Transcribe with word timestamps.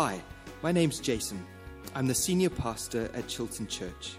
Hi, 0.00 0.22
my 0.62 0.70
name's 0.70 1.00
Jason. 1.00 1.44
I'm 1.92 2.06
the 2.06 2.14
senior 2.14 2.50
pastor 2.50 3.10
at 3.14 3.26
Chilton 3.26 3.66
Church. 3.66 4.14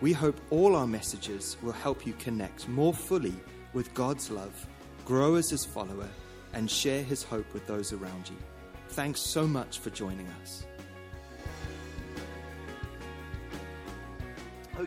We 0.00 0.12
hope 0.12 0.40
all 0.50 0.74
our 0.74 0.88
messages 0.88 1.56
will 1.62 1.70
help 1.70 2.04
you 2.04 2.14
connect 2.14 2.66
more 2.66 2.92
fully 2.92 3.36
with 3.72 3.94
God's 3.94 4.28
love, 4.28 4.66
grow 5.04 5.36
as 5.36 5.48
His 5.48 5.64
follower, 5.64 6.08
and 6.52 6.68
share 6.68 7.04
His 7.04 7.22
hope 7.22 7.54
with 7.54 7.64
those 7.68 7.92
around 7.92 8.28
you. 8.28 8.34
Thanks 8.88 9.20
so 9.20 9.46
much 9.46 9.78
for 9.78 9.90
joining 9.90 10.26
us. 10.42 10.64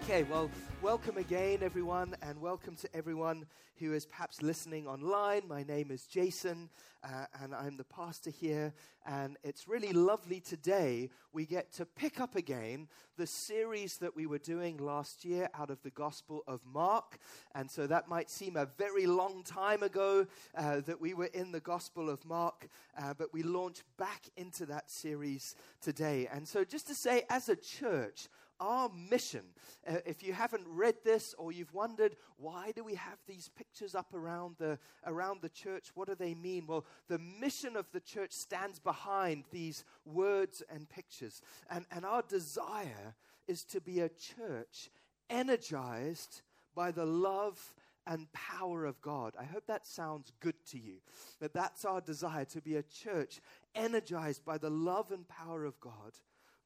Okay, 0.04 0.24
well, 0.24 0.52
welcome 0.82 1.18
again, 1.18 1.60
everyone, 1.62 2.14
and 2.22 2.42
welcome 2.42 2.76
to 2.76 2.94
everyone 2.94 3.46
who 3.80 3.94
is 3.94 4.06
perhaps 4.06 4.42
listening 4.42 4.86
online. 4.86 5.44
My 5.48 5.64
name 5.64 5.92
is 5.92 6.08
Jason, 6.08 6.70
uh, 7.06 7.26
and 7.42 7.56
I'm 7.56 7.78
the 7.78 7.86
pastor 7.86 8.30
here. 8.30 8.74
And 9.06 9.38
it's 9.44 9.66
really 9.66 9.94
lovely 9.94 10.42
today 10.42 11.10
we 11.32 11.46
get 11.46 11.72
to 11.74 11.86
pick 11.86 12.20
up 12.20 12.36
again 12.36 12.90
the 13.18 13.26
series 13.26 13.98
that 14.00 14.14
we 14.14 14.26
were 14.26 14.40
doing 14.40 14.76
last 14.78 15.24
year 15.24 15.50
out 15.58 15.70
of 15.70 15.82
the 15.84 15.90
Gospel 15.90 16.44
of 16.48 16.60
Mark. 16.66 17.18
And 17.56 17.72
so 17.72 17.88
that 17.88 18.10
might 18.10 18.30
seem 18.30 18.58
a 18.58 18.68
very 18.78 19.06
long 19.06 19.42
time 19.44 19.84
ago 19.84 20.28
uh, 20.58 20.82
that 20.82 21.00
we 21.00 21.14
were 21.14 21.30
in 21.34 21.54
the 21.54 21.62
Gospel 21.62 22.10
of 22.10 22.26
Mark, 22.26 22.68
uh, 23.02 23.14
but 23.18 23.34
we 23.34 23.42
launch 23.42 23.84
back 23.98 24.24
into 24.36 24.66
that 24.66 24.92
series 24.92 25.56
today. 25.82 26.28
And 26.32 26.46
so, 26.46 26.66
just 26.66 26.88
to 26.88 26.94
say, 26.94 27.24
as 27.30 27.48
a 27.48 27.56
church, 27.56 28.28
our 28.60 28.90
mission. 28.90 29.42
Uh, 29.88 29.98
if 30.06 30.24
you 30.24 30.34
haven't 30.34 30.66
read 30.68 30.96
this 31.04 31.36
or 31.38 31.52
you've 31.52 31.74
wondered 31.74 32.16
why 32.38 32.72
do 32.76 32.84
we 32.84 32.96
have 32.96 33.18
these 33.28 33.50
pictures 33.50 33.96
up 33.96 34.14
around 34.14 34.56
the 34.60 34.80
around 35.06 35.42
the 35.42 35.50
church, 35.50 35.92
what 35.96 36.08
do 36.08 36.16
they 36.16 36.34
mean? 36.34 36.66
Well, 36.68 36.86
the 37.08 37.20
mission 37.20 37.76
of 37.76 37.92
the 37.92 38.00
church 38.00 38.32
stands 38.32 38.80
behind 38.80 39.46
these 39.52 39.84
words 40.06 40.64
and 40.70 40.90
pictures. 40.90 41.42
And 41.70 41.86
and 41.92 42.06
our 42.06 42.22
desire 42.22 43.16
is 43.48 43.64
to 43.66 43.82
be 43.82 44.00
a 44.00 44.10
church 44.10 44.90
energized 45.30 46.42
by 46.76 46.92
the 46.92 47.06
love 47.06 47.74
and 48.06 48.32
power 48.34 48.86
of 48.86 49.02
God. 49.02 49.34
I 49.40 49.46
hope 49.46 49.66
that 49.68 49.86
sounds 49.86 50.32
good 50.40 50.56
to 50.72 50.80
you. 50.80 50.96
That 51.40 51.54
that's 51.54 51.86
our 51.86 52.02
desire 52.02 52.46
to 52.46 52.62
be 52.62 52.76
a 52.76 52.84
church 52.84 53.40
energized 53.76 54.44
by 54.44 54.58
the 54.58 54.70
love 54.70 55.12
and 55.12 55.28
power 55.28 55.66
of 55.66 55.80
God 55.80 56.14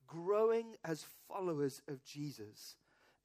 growing 0.07 0.75
as 0.83 1.05
followers 1.27 1.81
of 1.87 2.03
Jesus, 2.03 2.75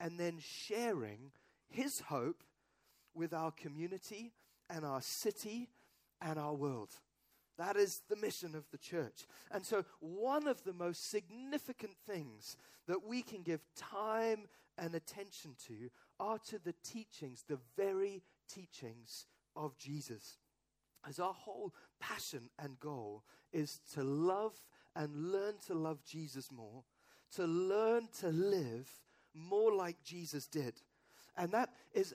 and 0.01 0.19
then 0.19 0.39
sharing 0.41 1.31
his 1.69 2.01
hope 2.01 2.43
with 3.15 3.33
our 3.33 3.51
community 3.53 4.33
and 4.69 4.85
our 4.85 5.01
city 5.01 5.69
and 6.21 6.39
our 6.39 6.55
world. 6.55 6.91
That 7.59 7.77
is 7.77 8.03
the 8.09 8.17
mission 8.17 8.55
of 8.55 8.65
the 8.71 8.79
church. 8.79 9.27
And 9.51 9.65
so, 9.65 9.85
one 10.01 10.47
of 10.47 10.65
the 10.65 10.73
most 10.73 11.11
significant 11.11 11.97
things 12.07 12.57
that 12.89 13.07
we 13.07 13.23
can 13.23 13.43
give 13.43 13.61
time 13.77 14.49
and 14.79 14.95
attention 14.95 15.55
to 15.67 15.91
are 16.19 16.39
to 16.49 16.59
the 16.59 16.75
teachings, 16.83 17.45
the 17.47 17.59
very 17.77 18.23
teachings 18.53 19.27
of 19.55 19.77
Jesus. 19.77 20.39
As 21.07 21.19
our 21.19 21.33
whole 21.33 21.75
passion 22.01 22.49
and 22.59 22.81
goal 22.81 23.25
is 23.53 23.81
to 23.95 24.03
love 24.03 24.55
and 24.95 25.33
learn 25.33 25.55
to 25.67 25.75
love 25.75 26.05
Jesus 26.05 26.51
more, 26.51 26.85
to 27.35 27.45
learn 27.45 28.09
to 28.21 28.29
live 28.29 28.89
more 29.35 29.75
like 29.75 29.97
Jesus 30.05 30.47
did. 30.47 30.75
And 31.37 31.53
that 31.53 31.71
is 31.95 32.15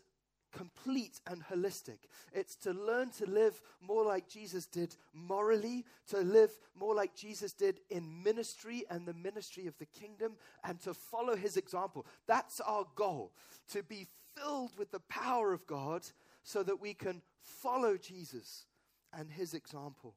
complete 0.55 1.19
and 1.27 1.43
holistic. 1.43 1.97
It's 2.33 2.55
to 2.57 2.71
learn 2.71 3.09
to 3.17 3.25
live 3.25 3.61
more 3.81 4.05
like 4.05 4.27
Jesus 4.27 4.65
did 4.65 4.95
morally, 5.13 5.85
to 6.09 6.19
live 6.19 6.51
more 6.75 6.95
like 6.95 7.15
Jesus 7.15 7.53
did 7.53 7.79
in 7.89 8.23
ministry 8.23 8.83
and 8.89 9.05
the 9.05 9.13
ministry 9.13 9.67
of 9.67 9.77
the 9.77 9.85
kingdom, 9.85 10.33
and 10.63 10.79
to 10.81 10.93
follow 10.93 11.35
his 11.35 11.57
example. 11.57 12.05
That's 12.27 12.59
our 12.61 12.85
goal, 12.95 13.33
to 13.71 13.83
be 13.83 14.07
filled 14.35 14.77
with 14.77 14.91
the 14.91 15.01
power 15.01 15.53
of 15.53 15.67
God 15.67 16.03
so 16.43 16.63
that 16.63 16.79
we 16.79 16.93
can 16.93 17.21
follow 17.41 17.97
Jesus 17.97 18.65
and 19.13 19.29
his 19.31 19.53
example. 19.53 20.15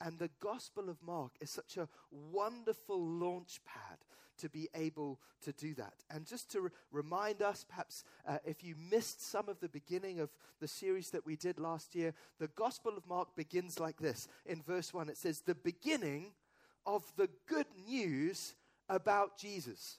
And 0.00 0.18
the 0.18 0.30
Gospel 0.40 0.88
of 0.88 1.02
Mark 1.02 1.32
is 1.40 1.50
such 1.50 1.76
a 1.76 1.88
wonderful 2.10 3.00
launch 3.00 3.60
pad 3.66 3.98
to 4.38 4.48
be 4.48 4.68
able 4.74 5.20
to 5.42 5.52
do 5.52 5.74
that. 5.74 5.92
And 6.10 6.26
just 6.26 6.50
to 6.52 6.62
re- 6.62 6.70
remind 6.90 7.42
us, 7.42 7.64
perhaps 7.68 8.04
uh, 8.26 8.38
if 8.44 8.64
you 8.64 8.74
missed 8.90 9.22
some 9.22 9.48
of 9.48 9.60
the 9.60 9.68
beginning 9.68 10.20
of 10.20 10.30
the 10.60 10.68
series 10.68 11.10
that 11.10 11.26
we 11.26 11.36
did 11.36 11.58
last 11.58 11.94
year, 11.94 12.14
the 12.38 12.48
Gospel 12.48 12.96
of 12.96 13.06
Mark 13.06 13.36
begins 13.36 13.78
like 13.78 13.98
this. 14.00 14.28
In 14.46 14.62
verse 14.62 14.94
1, 14.94 15.10
it 15.10 15.18
says, 15.18 15.40
The 15.40 15.54
beginning 15.54 16.32
of 16.86 17.04
the 17.16 17.28
good 17.46 17.66
news 17.86 18.54
about 18.88 19.36
Jesus. 19.36 19.98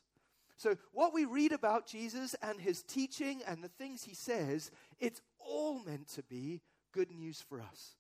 So, 0.58 0.76
what 0.92 1.14
we 1.14 1.26
read 1.26 1.52
about 1.52 1.88
Jesus 1.88 2.36
and 2.42 2.60
his 2.60 2.84
teaching 2.84 3.42
and 3.48 3.64
the 3.64 3.70
things 3.70 4.04
he 4.04 4.14
says, 4.14 4.72
it's 5.00 5.22
all 5.40 5.80
meant 5.80 6.08
to 6.10 6.24
be 6.24 6.62
good 6.92 7.12
news 7.12 7.44
for 7.48 7.62
us 7.62 7.96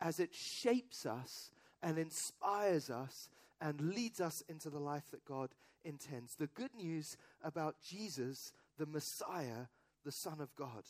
as 0.00 0.20
it 0.20 0.34
shapes 0.34 1.06
us 1.06 1.50
and 1.82 1.98
inspires 1.98 2.90
us 2.90 3.28
and 3.60 3.94
leads 3.94 4.20
us 4.20 4.42
into 4.48 4.70
the 4.70 4.78
life 4.78 5.10
that 5.10 5.24
God 5.24 5.50
intends. 5.84 6.34
The 6.34 6.48
good 6.48 6.74
news 6.74 7.16
about 7.42 7.76
Jesus, 7.80 8.52
the 8.78 8.86
Messiah, 8.86 9.66
the 10.04 10.12
Son 10.12 10.40
of 10.40 10.54
God. 10.56 10.84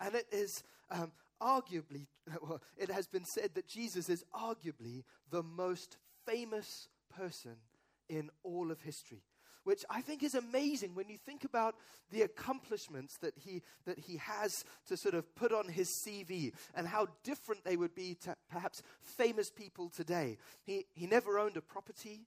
And 0.00 0.14
it 0.14 0.26
is 0.30 0.62
um, 0.90 1.12
arguably, 1.40 2.06
well, 2.42 2.60
it 2.76 2.90
has 2.90 3.06
been 3.06 3.24
said 3.24 3.54
that 3.54 3.66
Jesus 3.66 4.08
is 4.08 4.24
arguably 4.34 5.04
the 5.30 5.42
most 5.42 5.96
famous 6.26 6.88
person 7.14 7.56
in 8.08 8.30
all 8.42 8.70
of 8.70 8.82
history 8.82 9.22
which 9.68 9.84
I 9.90 10.00
think 10.00 10.22
is 10.22 10.34
amazing 10.34 10.94
when 10.94 11.10
you 11.10 11.18
think 11.18 11.44
about 11.44 11.74
the 12.10 12.22
accomplishments 12.22 13.18
that 13.18 13.34
he, 13.36 13.60
that 13.84 13.98
he 13.98 14.16
has 14.16 14.64
to 14.86 14.96
sort 14.96 15.12
of 15.12 15.34
put 15.34 15.52
on 15.52 15.68
his 15.68 15.90
CV 15.90 16.54
and 16.74 16.88
how 16.88 17.08
different 17.22 17.64
they 17.64 17.76
would 17.76 17.94
be 17.94 18.16
to 18.22 18.34
perhaps 18.50 18.82
famous 19.02 19.50
people 19.50 19.90
today. 19.90 20.38
He, 20.64 20.86
he 20.94 21.06
never 21.06 21.38
owned 21.38 21.58
a 21.58 21.60
property, 21.60 22.20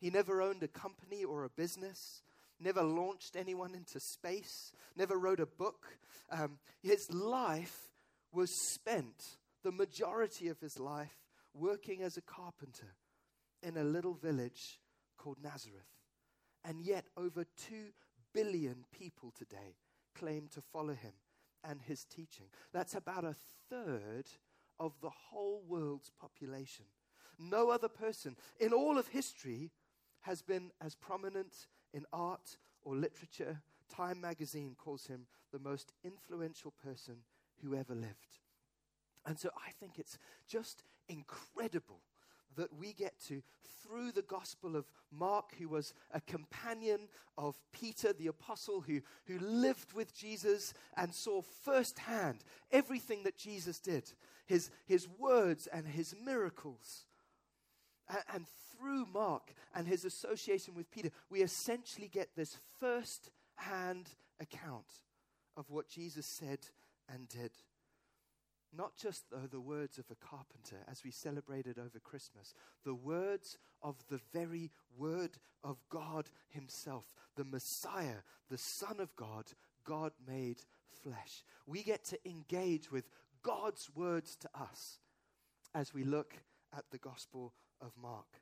he 0.00 0.08
never 0.08 0.40
owned 0.40 0.62
a 0.62 0.68
company 0.68 1.22
or 1.22 1.44
a 1.44 1.50
business. 1.50 2.22
Never 2.58 2.82
launched 2.82 3.36
anyone 3.36 3.74
into 3.74 4.00
space, 4.00 4.72
never 4.96 5.18
wrote 5.18 5.40
a 5.40 5.44
book. 5.44 5.98
Um, 6.30 6.58
his 6.82 7.12
life 7.12 7.90
was 8.32 8.50
spent, 8.72 9.36
the 9.62 9.70
majority 9.70 10.48
of 10.48 10.58
his 10.60 10.78
life, 10.78 11.18
working 11.52 12.00
as 12.00 12.16
a 12.16 12.22
carpenter 12.22 12.94
in 13.62 13.76
a 13.76 13.84
little 13.84 14.14
village 14.14 14.80
called 15.18 15.36
Nazareth. 15.42 15.95
And 16.66 16.82
yet, 16.82 17.06
over 17.16 17.44
2 17.44 17.74
billion 18.34 18.84
people 18.90 19.32
today 19.36 19.76
claim 20.14 20.48
to 20.52 20.60
follow 20.60 20.94
him 20.94 21.12
and 21.62 21.80
his 21.80 22.04
teaching. 22.04 22.46
That's 22.72 22.94
about 22.94 23.24
a 23.24 23.36
third 23.70 24.26
of 24.80 24.92
the 25.00 25.10
whole 25.10 25.62
world's 25.68 26.10
population. 26.20 26.86
No 27.38 27.70
other 27.70 27.88
person 27.88 28.36
in 28.58 28.72
all 28.72 28.98
of 28.98 29.08
history 29.08 29.70
has 30.22 30.42
been 30.42 30.72
as 30.80 30.94
prominent 30.94 31.66
in 31.94 32.04
art 32.12 32.56
or 32.82 32.96
literature. 32.96 33.62
Time 33.94 34.20
magazine 34.20 34.74
calls 34.76 35.06
him 35.06 35.26
the 35.52 35.58
most 35.58 35.92
influential 36.04 36.72
person 36.72 37.18
who 37.62 37.76
ever 37.76 37.94
lived. 37.94 38.40
And 39.24 39.38
so 39.38 39.50
I 39.56 39.70
think 39.70 39.98
it's 39.98 40.18
just 40.48 40.82
incredible 41.08 42.00
that 42.56 42.74
we 42.74 42.92
get 42.92 43.18
to, 43.28 43.42
through 43.82 44.12
the 44.12 44.22
Gospel 44.22 44.76
of 44.76 44.86
Mark, 45.12 45.54
who 45.58 45.68
was 45.68 45.94
a 46.12 46.20
companion 46.20 47.08
of 47.38 47.56
Peter 47.72 48.12
the 48.12 48.26
Apostle, 48.26 48.80
who, 48.80 49.00
who 49.26 49.38
lived 49.38 49.92
with 49.92 50.16
Jesus 50.16 50.74
and 50.96 51.14
saw 51.14 51.42
firsthand 51.42 52.44
everything 52.72 53.22
that 53.22 53.36
Jesus 53.36 53.78
did 53.78 54.12
his, 54.46 54.70
his 54.86 55.08
words 55.18 55.66
and 55.66 55.86
his 55.86 56.14
miracles. 56.24 57.06
And, 58.08 58.22
and 58.32 58.46
through 58.70 59.06
Mark 59.06 59.52
and 59.74 59.86
his 59.86 60.04
association 60.04 60.74
with 60.74 60.90
Peter, 60.90 61.10
we 61.30 61.42
essentially 61.42 62.08
get 62.08 62.30
this 62.36 62.56
first 62.80 63.30
hand 63.56 64.10
account 64.40 64.86
of 65.56 65.70
what 65.70 65.88
Jesus 65.88 66.26
said 66.26 66.60
and 67.12 67.28
did. 67.28 67.50
Not 68.76 68.96
just 68.96 69.30
though 69.30 69.46
the 69.50 69.60
words 69.60 69.98
of 69.98 70.04
a 70.10 70.14
carpenter, 70.14 70.84
as 70.90 71.02
we 71.02 71.10
celebrated 71.10 71.78
over 71.78 71.98
Christmas, 71.98 72.52
the 72.84 72.94
words 72.94 73.56
of 73.82 73.96
the 74.08 74.20
very 74.32 74.70
Word 74.96 75.38
of 75.64 75.78
God 75.88 76.28
Himself, 76.50 77.14
the 77.36 77.44
Messiah, 77.44 78.22
the 78.50 78.58
Son 78.58 79.00
of 79.00 79.14
God, 79.16 79.46
God 79.84 80.12
made 80.26 80.58
flesh. 81.02 81.44
We 81.66 81.82
get 81.82 82.04
to 82.06 82.18
engage 82.28 82.90
with 82.90 83.08
God's 83.42 83.88
words 83.94 84.36
to 84.36 84.48
us 84.54 84.98
as 85.74 85.94
we 85.94 86.04
look 86.04 86.34
at 86.76 86.84
the 86.90 86.98
Gospel 86.98 87.54
of 87.80 87.92
Mark. 88.00 88.40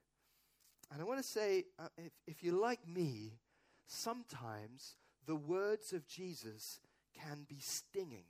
And 0.93 1.01
I 1.01 1.05
want 1.05 1.21
to 1.21 1.29
say, 1.29 1.65
uh, 1.79 1.89
if, 1.97 2.13
if 2.27 2.43
you're 2.43 2.61
like 2.61 2.89
me, 2.89 3.39
sometimes 3.87 4.97
the 5.27 5.37
words 5.37 5.93
of 5.93 6.09
Jesus 6.09 6.81
can 7.15 7.47
be 7.49 7.59
stinging 7.61 8.25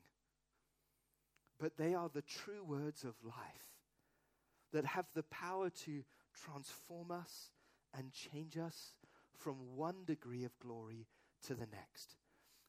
but 1.64 1.78
they 1.78 1.94
are 1.94 2.11
the 2.12 2.20
true 2.20 2.62
words 2.62 3.05
of 3.05 3.14
life 3.25 3.81
that 4.75 4.84
have 4.84 5.06
the 5.14 5.22
power 5.22 5.70
to 5.70 6.02
transform 6.34 7.11
us 7.11 7.49
and 7.96 8.12
change 8.12 8.58
us 8.58 8.93
from 9.34 9.55
one 9.75 10.05
degree 10.05 10.44
of 10.44 10.58
glory 10.58 11.06
to 11.46 11.55
the 11.55 11.66
next. 11.72 12.16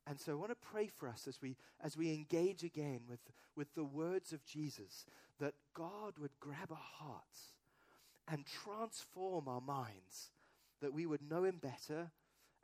And 0.07 0.17
so 0.17 0.31
I 0.31 0.35
want 0.35 0.51
to 0.51 0.69
pray 0.71 0.87
for 0.87 1.09
us 1.09 1.27
as 1.27 1.41
we, 1.41 1.57
as 1.83 1.97
we 1.97 2.13
engage 2.13 2.63
again 2.63 3.01
with, 3.09 3.19
with 3.53 3.67
the 3.75 3.83
words 3.83 4.31
of 4.31 4.45
Jesus 4.45 5.05
that 5.41 5.55
God 5.73 6.13
would 6.17 6.39
grab 6.39 6.71
our 6.71 6.77
hearts 6.77 7.57
and 8.29 8.45
transform 8.45 9.49
our 9.49 9.59
minds, 9.59 10.29
that 10.81 10.93
we 10.93 11.05
would 11.05 11.29
know 11.29 11.43
Him 11.43 11.59
better 11.61 12.11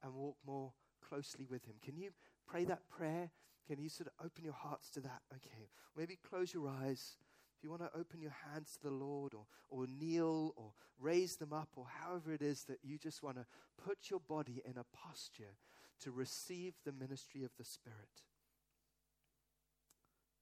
and 0.02 0.14
walk 0.14 0.38
more 0.48 0.72
closely 1.06 1.46
with 1.52 1.66
Him. 1.66 1.76
Can 1.84 1.98
you 1.98 2.12
pray 2.48 2.64
that 2.64 2.88
prayer? 2.90 3.32
Can 3.72 3.80
you 3.80 3.88
sort 3.88 4.08
of 4.08 4.26
open 4.26 4.44
your 4.44 4.54
hearts 4.54 4.90
to 4.90 5.00
that? 5.00 5.22
Okay. 5.34 5.70
Maybe 5.96 6.18
close 6.30 6.54
your 6.54 6.68
eyes. 6.68 7.16
If 7.56 7.64
you 7.64 7.70
want 7.70 7.84
to 7.84 7.98
open 7.98 8.20
your 8.20 8.36
hands 8.52 8.74
to 8.74 8.90
the 8.90 8.94
Lord 8.94 9.34
or, 9.34 9.46
or 9.70 9.88
kneel 9.88 10.54
or 10.58 10.74
raise 11.00 11.38
them 11.38 11.54
up 11.54 11.70
or 11.78 11.86
however 12.04 12.34
it 12.34 12.42
is 12.42 12.66
that 12.66 12.80
you 12.84 12.98
just 12.98 13.24
want 13.24 13.38
to 13.38 13.46
put 13.82 14.10
your 14.10 14.20
body 14.20 14.62
in 14.66 14.78
a 14.78 14.84
posture 14.94 15.56
to 16.02 16.12
receive 16.12 16.74
the 16.84 16.92
ministry 16.92 17.46
of 17.46 17.52
the 17.58 17.64
Spirit. 17.64 18.26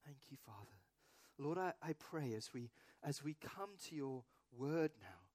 Thank 0.04 0.18
you, 0.28 0.36
Father. 0.44 0.80
Lord, 1.38 1.56
I, 1.56 1.72
I 1.80 1.92
pray 1.92 2.34
as 2.36 2.50
we, 2.52 2.70
as 3.04 3.22
we 3.22 3.34
come 3.34 3.70
to 3.90 3.94
your 3.94 4.24
word 4.50 4.90
now, 5.00 5.28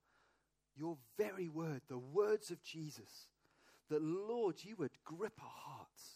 your 0.76 0.98
very 1.18 1.48
word, 1.48 1.84
the 1.88 1.98
words 1.98 2.52
of 2.52 2.62
Jesus, 2.62 3.30
that, 3.90 4.02
Lord, 4.02 4.66
you 4.66 4.76
would 4.76 4.98
grip 5.06 5.40
our 5.42 5.50
hearts, 5.50 6.15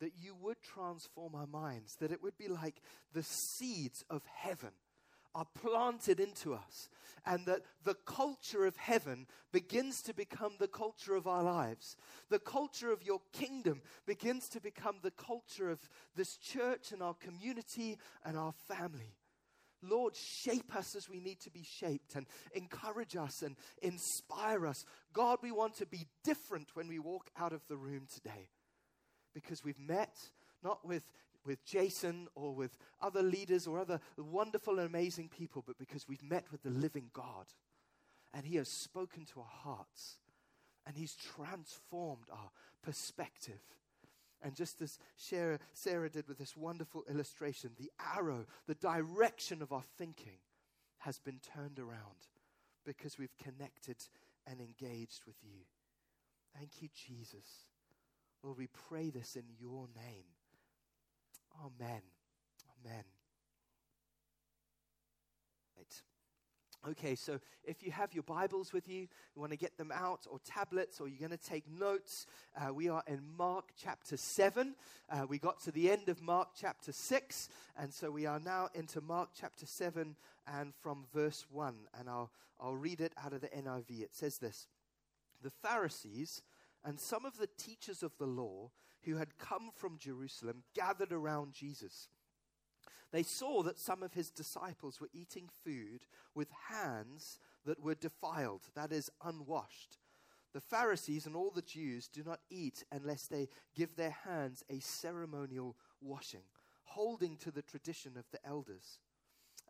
that 0.00 0.12
you 0.20 0.34
would 0.40 0.60
transform 0.62 1.34
our 1.34 1.46
minds, 1.46 1.96
that 1.96 2.12
it 2.12 2.22
would 2.22 2.36
be 2.38 2.48
like 2.48 2.80
the 3.12 3.22
seeds 3.22 4.04
of 4.10 4.22
heaven 4.26 4.70
are 5.34 5.46
planted 5.54 6.20
into 6.20 6.54
us, 6.54 6.88
and 7.24 7.46
that 7.46 7.60
the 7.84 7.94
culture 8.06 8.66
of 8.66 8.76
heaven 8.76 9.26
begins 9.52 10.02
to 10.02 10.14
become 10.14 10.54
the 10.58 10.68
culture 10.68 11.14
of 11.14 11.26
our 11.26 11.42
lives. 11.42 11.96
The 12.28 12.38
culture 12.38 12.90
of 12.90 13.02
your 13.02 13.20
kingdom 13.32 13.82
begins 14.06 14.48
to 14.50 14.60
become 14.60 14.96
the 15.02 15.12
culture 15.12 15.70
of 15.70 15.78
this 16.16 16.36
church 16.36 16.92
and 16.92 17.02
our 17.02 17.14
community 17.14 17.98
and 18.24 18.36
our 18.36 18.52
family. 18.66 19.14
Lord, 19.80 20.16
shape 20.16 20.74
us 20.74 20.96
as 20.96 21.08
we 21.08 21.20
need 21.20 21.38
to 21.40 21.50
be 21.50 21.62
shaped 21.62 22.16
and 22.16 22.26
encourage 22.52 23.14
us 23.14 23.42
and 23.42 23.54
inspire 23.80 24.66
us. 24.66 24.84
God, 25.12 25.38
we 25.40 25.52
want 25.52 25.76
to 25.76 25.86
be 25.86 26.08
different 26.24 26.70
when 26.74 26.88
we 26.88 26.98
walk 26.98 27.30
out 27.38 27.52
of 27.52 27.64
the 27.68 27.76
room 27.76 28.06
today 28.12 28.48
because 29.40 29.64
we've 29.64 29.78
met 29.78 30.16
not 30.62 30.86
with 30.86 31.04
with 31.46 31.64
Jason 31.64 32.28
or 32.34 32.54
with 32.54 32.76
other 33.00 33.22
leaders 33.22 33.66
or 33.66 33.78
other 33.78 34.00
wonderful 34.18 34.78
and 34.78 34.88
amazing 34.88 35.28
people, 35.28 35.64
but 35.66 35.78
because 35.78 36.06
we've 36.06 36.22
met 36.22 36.44
with 36.52 36.62
the 36.62 36.70
living 36.70 37.10
God. 37.12 37.46
And 38.34 38.44
He 38.44 38.56
has 38.56 38.68
spoken 38.68 39.24
to 39.26 39.40
our 39.40 39.46
hearts 39.46 40.18
and 40.86 40.96
He's 40.96 41.14
transformed 41.14 42.26
our 42.30 42.50
perspective. 42.82 43.60
And 44.42 44.54
just 44.54 44.82
as 44.82 44.98
Sarah, 45.16 45.58
Sarah 45.72 46.10
did 46.10 46.28
with 46.28 46.38
this 46.38 46.56
wonderful 46.56 47.04
illustration, 47.08 47.70
the 47.78 47.90
arrow, 48.14 48.44
the 48.66 48.74
direction 48.74 49.62
of 49.62 49.72
our 49.72 49.84
thinking 49.96 50.38
has 50.98 51.18
been 51.18 51.40
turned 51.54 51.78
around 51.78 52.28
because 52.84 53.18
we've 53.18 53.36
connected 53.42 53.96
and 54.46 54.60
engaged 54.60 55.24
with 55.26 55.36
you. 55.42 55.60
Thank 56.56 56.82
you, 56.82 56.88
Jesus. 56.94 57.67
Lord, 58.42 58.58
we 58.58 58.68
pray 58.88 59.10
this 59.10 59.36
in 59.36 59.44
your 59.58 59.88
name. 59.96 60.24
Amen. 61.60 62.02
Amen. 62.84 63.04
Right. 65.76 66.02
Okay, 66.90 67.16
so 67.16 67.40
if 67.64 67.82
you 67.82 67.90
have 67.90 68.14
your 68.14 68.22
Bibles 68.22 68.72
with 68.72 68.88
you, 68.88 69.00
you 69.00 69.40
want 69.40 69.50
to 69.50 69.58
get 69.58 69.76
them 69.76 69.92
out, 69.92 70.26
or 70.30 70.38
tablets, 70.44 71.00
or 71.00 71.08
you're 71.08 71.18
going 71.18 71.36
to 71.36 71.48
take 71.48 71.68
notes, 71.68 72.26
uh, 72.56 72.72
we 72.72 72.88
are 72.88 73.02
in 73.08 73.20
Mark 73.36 73.70
chapter 73.76 74.16
7. 74.16 74.76
Uh, 75.10 75.26
we 75.28 75.38
got 75.38 75.60
to 75.64 75.72
the 75.72 75.90
end 75.90 76.08
of 76.08 76.22
Mark 76.22 76.50
chapter 76.58 76.92
6, 76.92 77.48
and 77.76 77.92
so 77.92 78.10
we 78.12 78.26
are 78.26 78.38
now 78.38 78.68
into 78.74 79.00
Mark 79.00 79.30
chapter 79.38 79.66
7 79.66 80.14
and 80.46 80.72
from 80.80 81.06
verse 81.12 81.44
1. 81.50 81.74
And 81.98 82.08
I'll, 82.08 82.30
I'll 82.60 82.76
read 82.76 83.00
it 83.00 83.12
out 83.22 83.32
of 83.32 83.40
the 83.40 83.48
NIV. 83.48 84.02
It 84.02 84.14
says 84.14 84.38
this 84.38 84.68
The 85.42 85.50
Pharisees 85.50 86.42
and 86.88 86.98
some 86.98 87.26
of 87.26 87.36
the 87.36 87.50
teachers 87.58 88.02
of 88.02 88.16
the 88.16 88.26
law 88.26 88.70
who 89.02 89.16
had 89.16 89.36
come 89.36 89.68
from 89.76 89.98
Jerusalem 89.98 90.62
gathered 90.74 91.12
around 91.12 91.52
Jesus. 91.52 92.08
They 93.12 93.22
saw 93.22 93.62
that 93.64 93.78
some 93.78 94.02
of 94.02 94.14
his 94.14 94.30
disciples 94.30 94.98
were 94.98 95.10
eating 95.12 95.50
food 95.62 96.06
with 96.34 96.48
hands 96.70 97.38
that 97.66 97.82
were 97.82 97.94
defiled, 97.94 98.68
that 98.74 98.90
is, 98.90 99.10
unwashed. 99.22 99.98
The 100.54 100.62
Pharisees 100.62 101.26
and 101.26 101.36
all 101.36 101.50
the 101.50 101.60
Jews 101.60 102.08
do 102.08 102.22
not 102.24 102.40
eat 102.48 102.84
unless 102.90 103.26
they 103.26 103.48
give 103.76 103.96
their 103.96 104.16
hands 104.24 104.64
a 104.70 104.80
ceremonial 104.80 105.76
washing, 106.00 106.44
holding 106.84 107.36
to 107.36 107.50
the 107.50 107.60
tradition 107.60 108.12
of 108.16 108.24
the 108.32 108.40
elders. 108.46 108.98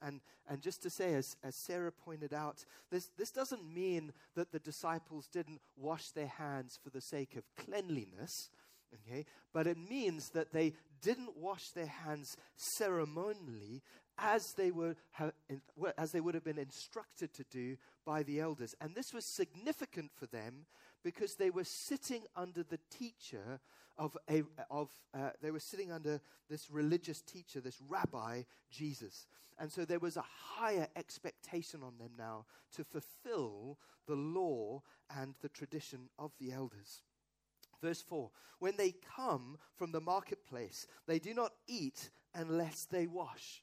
And, 0.03 0.21
and 0.49 0.61
just 0.61 0.83
to 0.83 0.91
say, 0.91 1.15
as, 1.15 1.37
as 1.43 1.55
Sarah 1.55 1.93
pointed 1.93 2.33
out, 2.33 2.65
this, 2.91 3.11
this 3.17 3.31
doesn't 3.31 3.73
mean 3.73 4.13
that 4.35 4.53
the 4.53 4.59
disciples 4.59 5.29
didn't 5.29 5.61
wash 5.77 6.11
their 6.11 6.27
hands 6.27 6.79
for 6.83 6.91
the 6.91 7.01
sake 7.01 7.37
of 7.37 7.45
cleanliness. 7.57 8.51
Okay? 8.95 9.27
But 9.53 9.67
it 9.67 9.79
means 9.79 10.31
that 10.31 10.53
they 10.53 10.75
didn't 11.03 11.37
wash 11.37 11.71
their 11.71 11.87
hands 11.87 12.37
ceremonially 12.57 13.83
as 14.19 14.53
they, 14.55 14.71
were, 14.71 14.97
as 15.97 16.13
they 16.13 16.21
would 16.21 16.35
have 16.35 16.45
been 16.45 16.59
instructed 16.59 17.33
to 17.35 17.45
do 17.51 17.77
by 18.05 18.23
the 18.23 18.41
elders. 18.41 18.75
And 18.81 18.95
this 18.95 19.15
was 19.15 19.25
significant 19.25 20.11
for 20.19 20.27
them 20.27 20.67
because 21.05 21.35
they 21.35 21.51
were 21.51 21.65
sitting 21.65 22.23
under 22.35 22.63
the 22.63 22.81
teacher 22.91 23.61
of 23.99 24.17
a 24.31 24.43
of 24.71 24.91
uh, 25.15 25.31
they 25.43 25.51
were 25.51 25.61
sitting 25.61 25.93
under 25.93 26.21
this 26.49 26.71
religious 26.71 27.21
teacher 27.23 27.61
this 27.61 27.81
rabbi 27.89 28.43
jesus 28.71 29.27
and 29.59 29.73
so 29.73 29.85
there 29.85 29.99
was 29.99 30.17
a 30.17 30.25
higher 30.57 30.87
expectation 30.97 31.81
on 31.83 31.99
them 31.99 32.13
now 32.17 32.45
to 32.75 32.85
fulfill 32.85 33.79
the 34.07 34.15
law 34.15 34.81
and 35.19 35.35
the 35.43 35.49
tradition 35.49 36.09
of 36.19 36.33
the 36.39 36.53
elders 36.53 37.03
Verse 37.81 38.03
4 38.03 38.31
When 38.59 38.77
they 38.77 38.95
come 39.17 39.59
from 39.77 39.93
the 39.93 40.01
marketplace, 40.01 40.87
they 41.07 41.19
do 41.19 41.35
not 41.35 41.53
eat 41.67 42.11
unless 42.35 42.85
they 42.85 43.07
wash. 43.07 43.63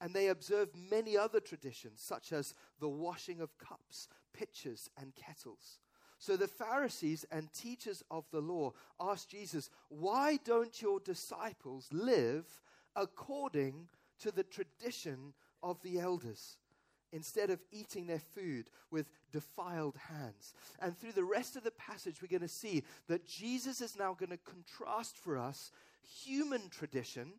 And 0.00 0.12
they 0.12 0.28
observe 0.28 0.70
many 0.74 1.16
other 1.16 1.40
traditions, 1.40 2.02
such 2.02 2.32
as 2.32 2.54
the 2.80 2.88
washing 2.88 3.40
of 3.40 3.56
cups, 3.58 4.08
pitchers, 4.32 4.90
and 5.00 5.14
kettles. 5.14 5.78
So 6.24 6.38
the 6.38 6.48
Pharisees 6.48 7.26
and 7.30 7.52
teachers 7.52 8.02
of 8.10 8.24
the 8.30 8.40
law 8.40 8.72
asked 8.98 9.28
Jesus, 9.28 9.68
Why 9.90 10.38
don't 10.42 10.80
your 10.80 10.98
disciples 10.98 11.86
live 11.92 12.46
according 12.96 13.88
to 14.20 14.30
the 14.30 14.42
tradition 14.42 15.34
of 15.62 15.82
the 15.82 16.00
elders? 16.00 16.56
instead 17.12 17.48
of 17.48 17.60
eating 17.70 18.08
their 18.08 18.18
food 18.18 18.68
with 18.90 19.06
defiled 19.30 19.94
hands. 20.08 20.52
And 20.80 20.98
through 20.98 21.12
the 21.12 21.22
rest 21.22 21.54
of 21.54 21.62
the 21.62 21.70
passage, 21.70 22.20
we're 22.20 22.26
going 22.26 22.40
to 22.40 22.48
see 22.48 22.82
that 23.06 23.24
Jesus 23.24 23.80
is 23.80 23.96
now 23.96 24.16
going 24.18 24.30
to 24.30 24.38
contrast 24.38 25.16
for 25.16 25.38
us 25.38 25.70
human 26.24 26.68
tradition 26.70 27.34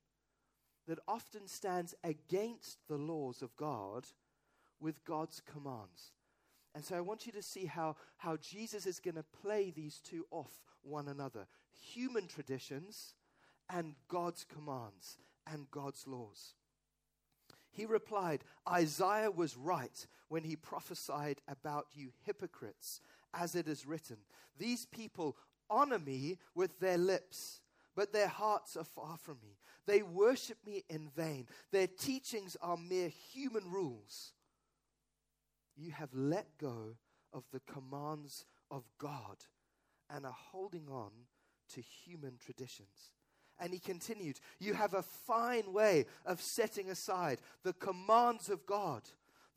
that 0.87 0.99
often 1.09 1.45
stands 1.45 1.93
against 2.05 2.87
the 2.87 2.95
laws 2.95 3.41
of 3.41 3.53
God 3.57 4.05
with 4.79 5.03
God's 5.03 5.41
commands. 5.41 6.13
And 6.75 6.83
so 6.83 6.95
I 6.97 7.01
want 7.01 7.25
you 7.25 7.31
to 7.31 7.41
see 7.41 7.65
how, 7.65 7.95
how 8.17 8.35
Jesus 8.35 8.85
is 8.85 8.99
going 8.99 9.15
to 9.15 9.23
play 9.41 9.71
these 9.71 10.01
two 10.03 10.25
off 10.29 10.61
one 10.83 11.07
another 11.07 11.47
human 11.93 12.27
traditions 12.27 13.15
and 13.69 13.95
God's 14.09 14.43
commands 14.43 15.17
and 15.51 15.71
God's 15.71 16.05
laws. 16.05 16.53
He 17.71 17.85
replied, 17.85 18.43
Isaiah 18.69 19.31
was 19.31 19.57
right 19.57 20.05
when 20.27 20.43
he 20.43 20.55
prophesied 20.55 21.41
about 21.47 21.87
you 21.93 22.11
hypocrites, 22.23 23.01
as 23.33 23.55
it 23.55 23.67
is 23.67 23.85
written, 23.85 24.17
These 24.57 24.85
people 24.85 25.37
honor 25.69 25.99
me 25.99 26.37
with 26.53 26.79
their 26.79 26.97
lips, 26.97 27.61
but 27.95 28.13
their 28.13 28.27
hearts 28.27 28.75
are 28.77 28.83
far 28.83 29.17
from 29.17 29.37
me. 29.41 29.57
They 29.85 30.01
worship 30.01 30.57
me 30.65 30.83
in 30.89 31.09
vain. 31.15 31.47
Their 31.71 31.87
teachings 31.87 32.57
are 32.61 32.77
mere 32.77 33.09
human 33.09 33.69
rules. 33.69 34.33
You 35.75 35.91
have 35.91 36.09
let 36.13 36.57
go 36.57 36.95
of 37.33 37.43
the 37.51 37.61
commands 37.61 38.45
of 38.71 38.83
God 38.97 39.37
and 40.09 40.25
are 40.25 40.35
holding 40.51 40.87
on 40.89 41.11
to 41.73 41.81
human 41.81 42.37
traditions. 42.37 43.11
And 43.59 43.73
he 43.73 43.79
continued, 43.79 44.39
You 44.59 44.73
have 44.73 44.93
a 44.93 45.01
fine 45.01 45.73
way 45.73 46.05
of 46.25 46.41
setting 46.41 46.89
aside 46.89 47.39
the 47.63 47.73
commands 47.73 48.49
of 48.49 48.65
God, 48.65 49.03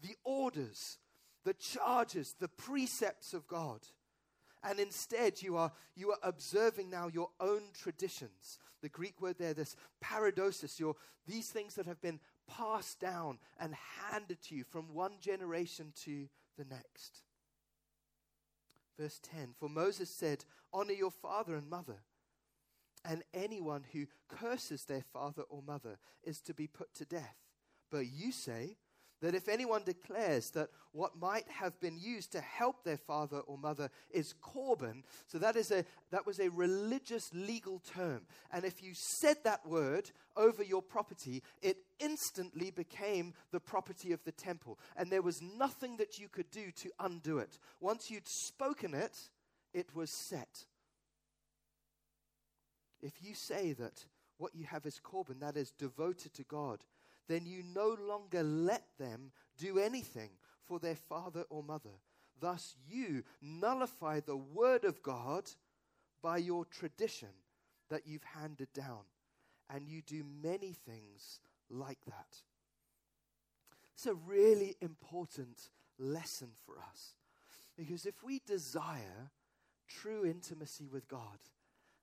the 0.01 0.15
orders, 0.25 0.99
the 1.45 1.55
charges, 1.55 2.35
the 2.39 2.49
precepts 2.49 3.35
of 3.35 3.47
God. 3.49 3.81
And 4.63 4.81
instead, 4.81 5.41
you 5.43 5.57
are, 5.57 5.73
you 5.95 6.11
are 6.11 6.19
observing 6.23 6.91
now 6.91 7.09
your 7.09 7.31
own 7.41 7.63
traditions. 7.75 8.59
The 8.83 8.89
Greek 8.89 9.21
word 9.21 9.37
there, 9.39 9.55
this 9.55 9.77
paradosis, 10.01 10.79
your, 10.79 10.95
these 11.27 11.49
things 11.49 11.75
that 11.75 11.87
have 11.87 12.01
been 12.01 12.21
passed 12.49 12.99
down 12.99 13.39
and 13.61 13.75
handed 14.11 14.43
to 14.43 14.55
you 14.55 14.65
from 14.65 14.95
one 14.95 15.13
generation 15.21 15.93
to 16.05 16.29
the 16.57 16.65
next. 16.65 17.23
Verse 18.99 19.21
10 19.23 19.55
For 19.59 19.69
Moses 19.69 20.11
said, 20.11 20.45
Honor 20.73 20.93
your 20.93 21.11
father 21.11 21.55
and 21.55 21.71
mother, 21.71 22.01
and 23.05 23.23
anyone 23.33 23.85
who 23.93 24.07
curses 24.29 24.85
their 24.85 25.05
father 25.13 25.43
or 25.49 25.63
mother 25.63 25.99
is 26.25 26.41
to 26.43 26.55
be 26.55 26.67
put 26.67 26.95
to 26.95 27.05
death. 27.05 27.37
But 27.91 28.07
you 28.07 28.33
say, 28.33 28.77
that 29.21 29.35
if 29.35 29.49
anyone 29.49 29.83
declares 29.85 30.51
that 30.51 30.69
what 30.93 31.19
might 31.21 31.49
have 31.49 31.79
been 31.81 31.99
used 31.99 32.33
to 32.33 32.41
help 32.41 32.85
their 32.85 32.97
father 32.97 33.39
or 33.41 33.59
mother 33.59 33.91
is 34.11 34.35
korban, 34.43 35.03
so 35.27 35.39
that 35.39 35.57
is 35.57 35.71
a 35.71 35.85
that 36.11 36.27
was 36.27 36.39
a 36.39 36.51
religious 36.51 37.31
legal 37.33 37.81
term, 37.81 38.23
and 38.53 38.65
if 38.65 38.83
you 38.83 38.93
said 38.95 39.37
that 39.45 39.67
word 39.67 40.11
over 40.37 40.63
your 40.63 40.83
property, 40.83 41.43
it 41.63 41.79
instantly 41.99 42.71
became 42.71 43.35
the 43.51 43.61
property 43.61 44.13
of 44.13 44.23
the 44.25 44.33
temple, 44.33 44.79
and 44.97 45.11
there 45.11 45.23
was 45.23 45.43
nothing 45.43 45.97
that 45.97 46.19
you 46.19 46.29
could 46.29 46.51
do 46.51 46.71
to 46.71 46.91
undo 47.01 47.39
it. 47.39 47.59
Once 47.81 48.11
you'd 48.11 48.29
spoken 48.29 48.95
it, 48.95 49.17
it 49.75 49.95
was 49.95 50.11
set. 50.11 50.65
If 53.01 53.23
you 53.23 53.35
say 53.35 53.73
that 53.75 54.05
what 54.39 54.55
you 54.55 54.65
have 54.65 54.87
is 54.87 55.01
korban, 55.01 55.41
that 55.41 55.57
is 55.57 55.71
devoted 55.71 56.35
to 56.35 56.45
God, 56.45 56.85
then 57.29 57.47
you 57.47 57.63
no 57.75 57.97
longer 58.01 58.43
let 58.43 58.85
them 58.99 59.31
do 59.57 59.79
anything 59.79 60.31
for 60.65 60.79
their 60.79 60.97
father 60.97 61.45
or 61.51 61.63
mother. 61.63 62.01
Thus, 62.41 62.77
you 62.89 63.25
nullify 63.43 64.21
the 64.21 64.37
word 64.37 64.85
of 64.85 65.03
God 65.03 65.51
by 66.23 66.39
your 66.39 66.65
tradition 66.65 67.29
that 67.91 68.07
you've 68.07 68.25
handed 68.25 68.73
down. 68.73 69.03
And 69.71 69.87
you 69.87 70.01
do 70.01 70.25
many 70.43 70.73
things 70.73 71.41
like 71.69 71.99
that. 72.07 72.39
It's 73.95 74.07
a 74.07 74.15
really 74.15 74.77
important 74.81 75.71
lesson 75.99 76.49
for 76.65 76.77
us. 76.79 77.15
Because 77.77 78.07
if 78.07 78.23
we 78.23 78.41
desire 78.47 79.31
true 79.89 80.25
intimacy 80.25 80.89
with 80.91 81.09
God, 81.09 81.39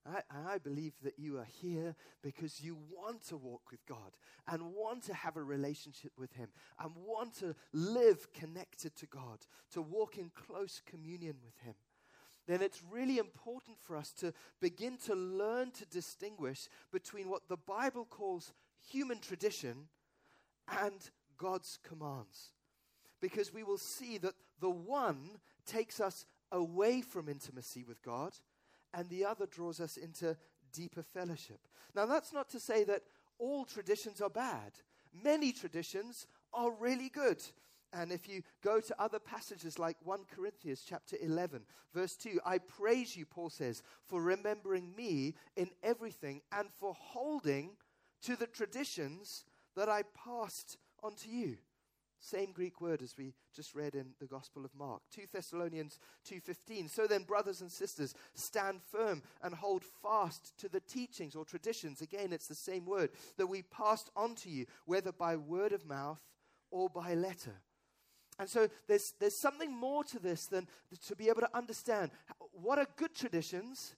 I, 0.07 0.53
I 0.53 0.57
believe 0.59 0.93
that 1.03 1.17
you 1.17 1.38
are 1.38 1.47
here 1.62 1.95
because 2.21 2.62
you 2.62 2.77
want 2.91 3.27
to 3.27 3.38
walk 3.38 3.71
with 3.71 3.85
God 3.88 4.17
and 4.47 4.74
want 4.74 5.03
to 5.05 5.13
have 5.13 5.35
a 5.35 5.43
relationship 5.43 6.12
with 6.17 6.33
Him 6.33 6.50
and 6.79 6.91
want 6.95 7.39
to 7.39 7.55
live 7.74 8.31
connected 8.33 8.95
to 8.97 9.07
God, 9.07 9.39
to 9.71 9.81
walk 9.81 10.17
in 10.17 10.31
close 10.35 10.81
communion 10.85 11.35
with 11.43 11.57
Him. 11.65 11.75
Then 12.47 12.62
it's 12.62 12.83
really 12.91 13.17
important 13.17 13.77
for 13.79 13.95
us 13.95 14.12
to 14.19 14.31
begin 14.62 14.97
to 15.05 15.15
learn 15.15 15.71
to 15.71 15.85
distinguish 15.88 16.67
between 16.91 17.29
what 17.29 17.47
the 17.47 17.57
Bible 17.57 18.05
calls 18.05 18.53
human 18.91 19.19
tradition 19.19 19.88
and 20.81 21.09
God's 21.38 21.79
commands. 21.83 22.51
Because 23.19 23.51
we 23.51 23.63
will 23.63 23.79
see 23.79 24.19
that 24.19 24.35
the 24.59 24.69
one 24.69 25.39
takes 25.65 26.00
us 26.00 26.27
away 26.51 27.01
from 27.01 27.27
intimacy 27.27 27.83
with 27.83 28.03
God 28.03 28.33
and 28.96 29.10
the 29.10 29.25
other 29.25 29.46
draws 29.46 29.80
us 29.80 29.98
into 29.98 30.36
deeper 30.72 31.04
fellowship. 31.04 31.60
Now, 31.94 32.06
that's 32.06 32.34
not 32.34 32.50
to 32.50 32.60
say 32.60 32.84
that 32.86 33.04
all 33.38 33.66
traditions 33.66 34.22
are 34.22 34.30
bad. 34.30 34.72
Many 35.24 35.52
traditions 35.52 36.28
are 36.54 36.72
really 36.72 37.10
good. 37.10 37.44
And 37.94 38.12
if 38.12 38.28
you 38.28 38.42
go 38.64 38.80
to 38.82 39.02
other 39.02 39.20
passages 39.20 39.80
like 39.80 39.98
1 40.04 40.20
Corinthians 40.36 40.84
chapter 40.88 41.18
11, 41.22 41.62
verse 41.94 42.16
2, 42.16 42.40
I 42.46 42.58
praise 42.58 43.16
you, 43.16 43.25
Paul 43.25 43.50
says, 43.50 43.84
for 44.08 44.22
remembering 44.22 44.94
me 44.98 45.36
in 45.56 45.70
everything 45.84 46.42
and 46.52 46.68
for 46.72 46.94
holding 46.98 47.72
to 48.24 48.36
the 48.36 48.48
traditions 48.48 49.46
that 49.75 49.88
I 49.88 50.04
passed 50.04 50.78
on 51.04 51.16
to 51.16 51.30
you. 51.30 51.58
Same 52.25 52.51
Greek 52.51 52.82
word 52.82 53.03
as 53.03 53.15
we 53.15 53.36
just 53.53 53.75
read 53.75 53.94
in 53.94 54.15
the 54.20 54.25
Gospel 54.25 54.65
of 54.65 54.74
Mark. 54.74 55.03
2 55.12 55.27
Thessalonians 55.32 56.00
2:15. 56.27 56.89
So 56.89 57.05
then 57.05 57.24
brothers 57.24 57.62
and 57.62 57.72
sisters, 57.72 58.15
stand 58.34 58.82
firm 58.82 59.22
and 59.44 59.53
hold 59.53 59.84
fast 59.84 60.58
to 60.58 60.67
the 60.67 60.79
teachings 60.79 61.36
or 61.36 61.46
traditions. 61.46 62.01
Again, 62.01 62.34
it's 62.34 62.48
the 62.48 62.55
same 62.55 62.88
word 62.88 63.12
that 63.38 63.46
we 63.46 63.62
passed 63.62 64.10
on 64.15 64.34
to 64.38 64.50
you, 64.50 64.65
whether 64.86 65.12
by 65.12 65.36
word 65.36 65.72
of 65.72 65.86
mouth 65.86 66.20
or 66.72 66.89
by 66.89 67.13
letter. 67.13 67.62
And 68.39 68.50
so 68.50 68.70
there's, 68.88 69.13
there's 69.20 69.38
something 69.38 69.72
more 69.72 70.03
to 70.05 70.17
this 70.17 70.48
than 70.48 70.67
to 71.05 71.15
be 71.15 71.29
able 71.29 71.41
to 71.41 71.55
understand 71.55 72.10
what 72.53 72.79
are 72.79 72.88
good 72.96 73.13
traditions 73.13 73.96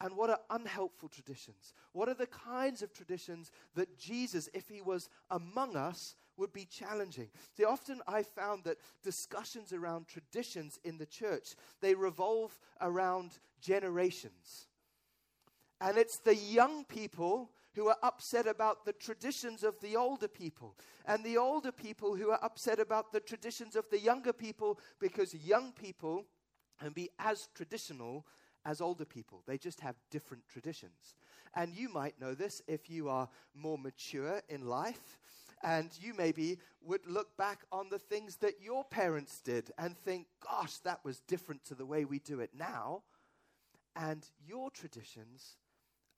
and 0.00 0.16
what 0.16 0.30
are 0.30 0.40
unhelpful 0.48 1.10
traditions. 1.10 1.74
What 1.92 2.08
are 2.08 2.14
the 2.14 2.26
kinds 2.26 2.80
of 2.80 2.94
traditions 2.94 3.50
that 3.74 3.98
Jesus, 3.98 4.48
if 4.54 4.68
he 4.68 4.80
was 4.80 5.10
among 5.30 5.76
us, 5.76 6.16
would 6.36 6.52
be 6.52 6.64
challenging. 6.64 7.28
See, 7.56 7.64
often 7.64 8.00
I 8.06 8.22
found 8.22 8.64
that 8.64 8.78
discussions 9.02 9.72
around 9.72 10.08
traditions 10.08 10.78
in 10.84 10.98
the 10.98 11.06
church, 11.06 11.54
they 11.80 11.94
revolve 11.94 12.58
around 12.80 13.38
generations. 13.60 14.66
And 15.80 15.98
it's 15.98 16.18
the 16.18 16.34
young 16.34 16.84
people 16.84 17.50
who 17.74 17.88
are 17.88 17.98
upset 18.02 18.46
about 18.46 18.86
the 18.86 18.94
traditions 18.94 19.62
of 19.62 19.78
the 19.80 19.96
older 19.96 20.28
people, 20.28 20.74
and 21.04 21.22
the 21.22 21.36
older 21.36 21.70
people 21.70 22.16
who 22.16 22.30
are 22.30 22.42
upset 22.42 22.80
about 22.80 23.12
the 23.12 23.20
traditions 23.20 23.76
of 23.76 23.88
the 23.90 23.98
younger 23.98 24.32
people 24.32 24.80
because 24.98 25.34
young 25.34 25.72
people 25.72 26.24
can 26.80 26.92
be 26.92 27.10
as 27.18 27.48
traditional 27.54 28.26
as 28.64 28.80
older 28.80 29.04
people. 29.04 29.42
They 29.46 29.58
just 29.58 29.80
have 29.80 29.94
different 30.10 30.42
traditions. 30.48 31.14
And 31.54 31.74
you 31.74 31.88
might 31.88 32.20
know 32.20 32.34
this 32.34 32.62
if 32.66 32.90
you 32.90 33.08
are 33.08 33.28
more 33.54 33.78
mature 33.78 34.42
in 34.48 34.66
life 34.66 35.18
and 35.62 35.90
you 36.00 36.14
maybe 36.14 36.58
would 36.82 37.06
look 37.06 37.36
back 37.36 37.60
on 37.72 37.88
the 37.88 37.98
things 37.98 38.36
that 38.36 38.62
your 38.62 38.84
parents 38.84 39.40
did 39.40 39.70
and 39.78 39.96
think, 39.96 40.26
gosh, 40.44 40.78
that 40.78 41.04
was 41.04 41.20
different 41.20 41.64
to 41.64 41.74
the 41.74 41.86
way 41.86 42.04
we 42.04 42.18
do 42.18 42.40
it 42.40 42.50
now. 42.56 43.02
And 43.94 44.28
your 44.46 44.70
traditions 44.70 45.56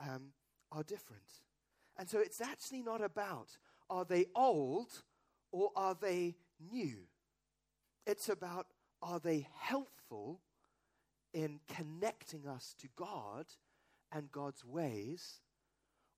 um, 0.00 0.32
are 0.72 0.82
different. 0.82 1.22
And 1.96 2.08
so 2.08 2.18
it's 2.18 2.40
actually 2.40 2.82
not 2.82 3.02
about 3.02 3.56
are 3.90 4.04
they 4.04 4.26
old 4.34 5.02
or 5.52 5.70
are 5.76 5.96
they 6.00 6.36
new? 6.72 6.98
It's 8.06 8.28
about 8.28 8.66
are 9.00 9.20
they 9.20 9.48
helpful 9.58 10.40
in 11.32 11.60
connecting 11.74 12.46
us 12.46 12.74
to 12.78 12.88
God 12.96 13.46
and 14.10 14.32
God's 14.32 14.64
ways, 14.64 15.40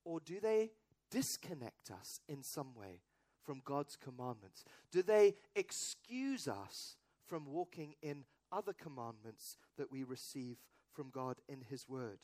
or 0.04 0.20
do 0.20 0.40
they 0.40 0.70
disconnect 1.10 1.90
us 1.90 2.20
in 2.28 2.42
some 2.42 2.74
way 2.74 3.00
from 3.44 3.62
God's 3.64 3.96
commandments? 3.96 4.64
Do 4.90 5.02
they 5.02 5.34
excuse 5.54 6.48
us 6.48 6.96
from 7.26 7.46
walking 7.46 7.94
in 8.02 8.24
other 8.52 8.72
commandments 8.72 9.56
that 9.78 9.90
we 9.90 10.04
receive 10.04 10.56
from 10.92 11.10
God 11.10 11.36
in 11.48 11.62
His 11.62 11.88
Word? 11.88 12.18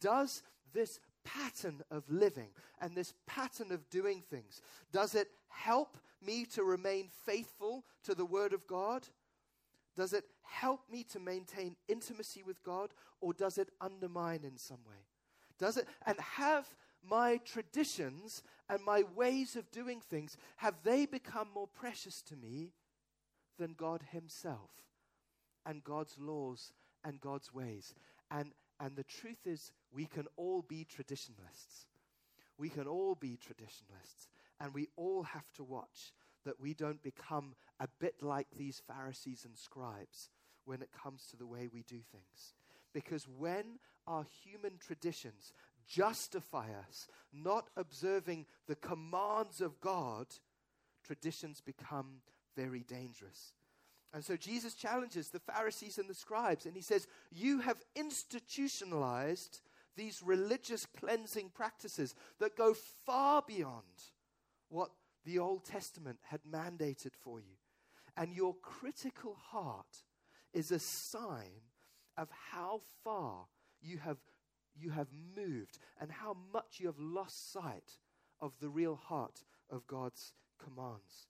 Does 0.00 0.42
this 0.72 1.00
pattern 1.24 1.82
of 1.90 2.04
living 2.08 2.48
and 2.80 2.94
this 2.94 3.14
pattern 3.26 3.72
of 3.72 3.88
doing 3.90 4.22
things, 4.30 4.60
does 4.92 5.14
it 5.14 5.28
help 5.48 5.98
me 6.24 6.44
to 6.44 6.62
remain 6.62 7.08
faithful 7.26 7.84
to 8.04 8.14
the 8.14 8.24
Word 8.24 8.52
of 8.52 8.66
God? 8.66 9.06
Does 9.96 10.12
it 10.12 10.24
help 10.42 10.82
me 10.90 11.04
to 11.04 11.18
maintain 11.18 11.76
intimacy 11.88 12.42
with 12.42 12.62
God 12.62 12.90
or 13.20 13.32
does 13.32 13.58
it 13.58 13.70
undermine 13.80 14.44
in 14.44 14.56
some 14.56 14.78
way? 14.88 15.04
Does 15.58 15.76
it, 15.76 15.86
and 16.06 16.18
have 16.20 16.72
my 17.02 17.38
traditions 17.44 18.42
and 18.68 18.84
my 18.84 19.04
ways 19.14 19.56
of 19.56 19.70
doing 19.70 20.00
things, 20.00 20.36
have 20.56 20.74
they 20.82 21.06
become 21.06 21.48
more 21.54 21.68
precious 21.68 22.22
to 22.22 22.36
me 22.36 22.72
than 23.58 23.74
God 23.76 24.02
Himself 24.10 24.70
and 25.64 25.84
God's 25.84 26.16
laws 26.18 26.72
and 27.04 27.20
God's 27.20 27.52
ways? 27.52 27.94
And, 28.30 28.52
and 28.80 28.96
the 28.96 29.04
truth 29.04 29.46
is, 29.46 29.72
we 29.92 30.06
can 30.06 30.26
all 30.36 30.62
be 30.62 30.84
traditionalists. 30.84 31.86
We 32.58 32.68
can 32.68 32.86
all 32.86 33.14
be 33.14 33.36
traditionalists. 33.36 34.28
And 34.60 34.74
we 34.74 34.88
all 34.96 35.22
have 35.22 35.50
to 35.54 35.64
watch 35.64 36.12
that 36.44 36.60
we 36.60 36.74
don't 36.74 37.02
become 37.02 37.54
a 37.80 37.88
bit 38.00 38.22
like 38.22 38.48
these 38.56 38.82
Pharisees 38.86 39.44
and 39.44 39.56
scribes 39.56 40.30
when 40.64 40.82
it 40.82 40.90
comes 40.92 41.26
to 41.30 41.36
the 41.36 41.46
way 41.46 41.68
we 41.72 41.82
do 41.82 42.00
things. 42.12 42.54
Because 42.92 43.26
when 43.28 43.78
our 44.06 44.24
human 44.42 44.78
traditions 44.78 45.52
justify 45.88 46.68
us 46.88 47.08
not 47.32 47.68
observing 47.76 48.46
the 48.66 48.76
commands 48.76 49.60
of 49.60 49.80
God, 49.80 50.26
traditions 51.04 51.60
become 51.60 52.22
very 52.56 52.84
dangerous. 52.84 53.52
And 54.12 54.24
so 54.24 54.36
Jesus 54.36 54.74
challenges 54.74 55.28
the 55.28 55.40
Pharisees 55.40 55.98
and 55.98 56.08
the 56.08 56.14
scribes, 56.14 56.64
and 56.66 56.74
he 56.74 56.82
says, 56.82 57.06
You 57.30 57.60
have 57.60 57.82
institutionalized 57.94 59.60
these 59.96 60.22
religious 60.22 60.86
cleansing 60.86 61.50
practices 61.54 62.14
that 62.38 62.56
go 62.56 62.74
far 63.04 63.42
beyond 63.46 63.82
what 64.68 64.90
the 65.24 65.38
Old 65.38 65.64
Testament 65.64 66.18
had 66.22 66.40
mandated 66.50 67.14
for 67.20 67.38
you. 67.40 67.56
And 68.16 68.32
your 68.32 68.54
critical 68.62 69.36
heart 69.50 70.04
is 70.54 70.70
a 70.70 70.78
sign 70.78 71.62
of 72.16 72.28
how 72.50 72.80
far 73.04 73.46
you 73.80 73.98
have 73.98 74.18
you 74.80 74.90
have 74.90 75.08
moved 75.36 75.78
and 76.00 76.10
how 76.10 76.36
much 76.52 76.78
you 76.78 76.86
have 76.86 76.98
lost 76.98 77.52
sight 77.52 77.98
of 78.40 78.52
the 78.60 78.68
real 78.68 78.96
heart 78.96 79.44
of 79.70 79.86
God's 79.86 80.32
commands. 80.62 81.28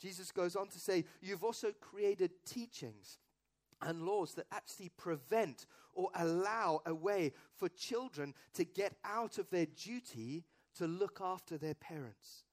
Jesus 0.00 0.30
goes 0.30 0.56
on 0.56 0.68
to 0.68 0.78
say, 0.78 1.04
You've 1.20 1.44
also 1.44 1.72
created 1.80 2.30
teachings 2.46 3.18
and 3.82 4.02
laws 4.02 4.34
that 4.34 4.46
actually 4.52 4.90
prevent 4.90 5.66
or 5.94 6.10
allow 6.14 6.80
a 6.86 6.94
way 6.94 7.32
for 7.56 7.68
children 7.68 8.34
to 8.54 8.64
get 8.64 8.94
out 9.04 9.38
of 9.38 9.50
their 9.50 9.66
duty 9.66 10.44
to 10.76 10.86
look 10.86 11.20
after 11.22 11.58
their 11.58 11.74
parents, 11.74 12.44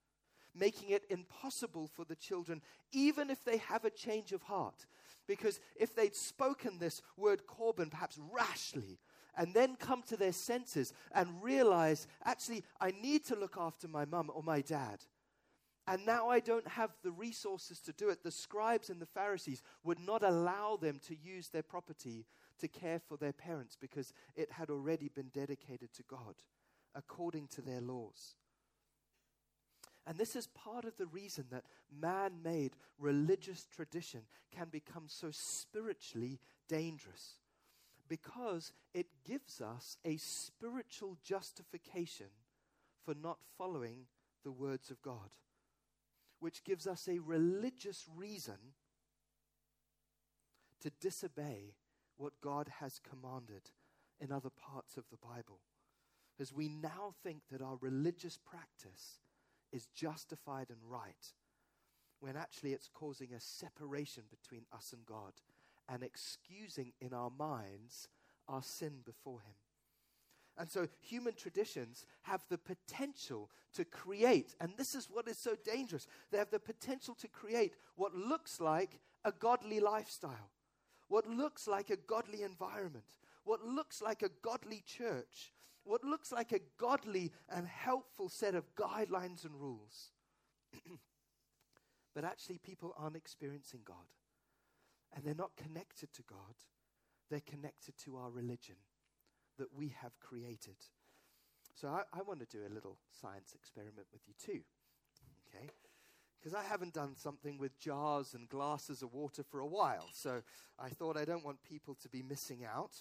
making 0.55 0.89
it 0.89 1.03
impossible 1.09 1.87
for 1.87 2.05
the 2.05 2.15
children, 2.15 2.61
even 2.91 3.29
if 3.29 3.43
they 3.43 3.57
have 3.57 3.85
a 3.85 3.89
change 3.89 4.31
of 4.31 4.43
heart. 4.43 4.85
Because 5.27 5.59
if 5.75 5.95
they'd 5.95 6.15
spoken 6.15 6.77
this 6.77 7.01
word 7.17 7.47
Corban 7.47 7.89
perhaps 7.89 8.19
rashly, 8.31 8.99
and 9.37 9.53
then 9.53 9.75
come 9.75 10.01
to 10.03 10.17
their 10.17 10.31
senses 10.31 10.93
and 11.11 11.41
realize, 11.41 12.07
actually, 12.23 12.63
I 12.79 12.91
need 12.91 13.25
to 13.25 13.35
look 13.35 13.57
after 13.59 13.87
my 13.87 14.05
mum 14.05 14.31
or 14.33 14.43
my 14.43 14.61
dad. 14.61 14.99
And 15.87 16.05
now 16.05 16.29
I 16.29 16.39
don't 16.39 16.67
have 16.67 16.91
the 17.03 17.11
resources 17.11 17.79
to 17.81 17.93
do 17.93 18.09
it. 18.09 18.23
The 18.23 18.31
scribes 18.31 18.89
and 18.89 18.99
the 18.99 19.05
Pharisees 19.05 19.61
would 19.83 19.99
not 19.99 20.23
allow 20.23 20.77
them 20.77 20.99
to 21.07 21.15
use 21.15 21.49
their 21.49 21.63
property 21.63 22.25
to 22.59 22.67
care 22.67 22.99
for 22.99 23.17
their 23.17 23.33
parents 23.33 23.77
because 23.79 24.13
it 24.35 24.51
had 24.51 24.69
already 24.69 25.09
been 25.09 25.29
dedicated 25.33 25.93
to 25.93 26.03
God 26.03 26.35
according 26.95 27.47
to 27.49 27.61
their 27.61 27.81
laws. 27.81 28.35
And 30.07 30.17
this 30.17 30.35
is 30.35 30.47
part 30.47 30.85
of 30.85 30.97
the 30.97 31.07
reason 31.07 31.45
that 31.51 31.65
man 31.91 32.33
made 32.43 32.75
religious 32.99 33.67
tradition 33.75 34.21
can 34.51 34.69
become 34.69 35.05
so 35.07 35.29
spiritually 35.31 36.39
dangerous. 36.69 37.39
Because 38.07 38.71
it 38.93 39.07
gives 39.25 39.61
us 39.61 39.97
a 40.05 40.17
spiritual 40.17 41.17
justification 41.23 42.27
for 43.03 43.15
not 43.15 43.39
following 43.57 44.05
the 44.43 44.51
words 44.51 44.91
of 44.91 45.01
God, 45.01 45.35
which 46.39 46.63
gives 46.63 46.85
us 46.85 47.07
a 47.07 47.19
religious 47.19 48.05
reason 48.15 48.57
to 50.81 50.91
disobey 51.01 51.73
what 52.17 52.41
God 52.41 52.69
has 52.79 52.99
commanded 52.99 53.71
in 54.19 54.31
other 54.31 54.49
parts 54.49 54.97
of 54.97 55.05
the 55.09 55.17
Bible. 55.17 55.59
As 56.39 56.53
we 56.53 56.69
now 56.69 57.13
think 57.23 57.41
that 57.51 57.61
our 57.61 57.77
religious 57.81 58.37
practice 58.37 59.19
is 59.71 59.87
justified 59.95 60.67
and 60.69 60.79
right, 60.87 61.33
when 62.19 62.37
actually 62.37 62.73
it's 62.73 62.89
causing 62.93 63.33
a 63.33 63.39
separation 63.39 64.23
between 64.29 64.65
us 64.73 64.93
and 64.93 65.05
God 65.05 65.33
and 65.89 66.03
excusing 66.03 66.93
in 66.99 67.13
our 67.13 67.29
minds 67.29 68.07
our 68.47 68.61
sin 68.61 68.99
before 69.05 69.39
Him. 69.41 69.55
And 70.57 70.69
so 70.69 70.87
human 71.01 71.33
traditions 71.33 72.05
have 72.23 72.43
the 72.49 72.57
potential 72.57 73.49
to 73.73 73.83
create, 73.83 74.55
and 74.61 74.71
this 74.77 74.95
is 74.95 75.09
what 75.11 75.27
is 75.27 75.37
so 75.37 75.55
dangerous. 75.65 76.07
They 76.31 76.37
have 76.37 76.51
the 76.51 76.59
potential 76.59 77.13
to 77.15 77.27
create 77.27 77.73
what 77.95 78.15
looks 78.15 78.61
like 78.61 78.99
a 79.25 79.33
godly 79.33 79.81
lifestyle, 79.81 80.51
what 81.09 81.27
looks 81.27 81.67
like 81.67 81.89
a 81.89 81.97
godly 81.97 82.43
environment, 82.43 83.03
what 83.43 83.65
looks 83.65 84.01
like 84.01 84.21
a 84.21 84.29
godly 84.41 84.81
church, 84.85 85.51
what 85.83 86.03
looks 86.03 86.31
like 86.31 86.53
a 86.53 86.61
godly 86.77 87.31
and 87.49 87.67
helpful 87.67 88.29
set 88.29 88.55
of 88.55 88.75
guidelines 88.75 89.43
and 89.43 89.59
rules. 89.59 90.11
but 92.15 92.23
actually, 92.23 92.59
people 92.59 92.93
aren't 92.97 93.17
experiencing 93.17 93.81
God. 93.83 93.97
And 95.15 95.23
they're 95.23 95.33
not 95.33 95.55
connected 95.55 96.13
to 96.13 96.23
God, 96.23 96.55
they're 97.29 97.39
connected 97.39 97.95
to 98.03 98.17
our 98.17 98.29
religion 98.29 98.75
that 99.57 99.73
we 99.73 99.95
have 100.01 100.19
created. 100.19 100.75
So 101.73 101.87
I, 101.87 102.03
I 102.13 102.21
want 102.21 102.39
to 102.39 102.45
do 102.45 102.63
a 102.65 102.73
little 102.73 102.97
science 103.21 103.53
experiment 103.53 104.07
with 104.11 104.21
you 104.27 104.33
too. 104.39 104.61
Okay? 105.47 105.69
Because 106.39 106.53
I 106.53 106.63
haven't 106.63 106.93
done 106.93 107.15
something 107.17 107.57
with 107.57 107.79
jars 107.79 108.33
and 108.33 108.47
glasses 108.47 109.01
of 109.01 109.13
water 109.13 109.43
for 109.43 109.59
a 109.59 109.65
while. 109.65 110.07
So 110.13 110.41
I 110.79 110.89
thought 110.89 111.17
I 111.17 111.25
don't 111.25 111.43
want 111.43 111.63
people 111.63 111.95
to 112.01 112.09
be 112.09 112.21
missing 112.21 112.65
out. 112.65 112.91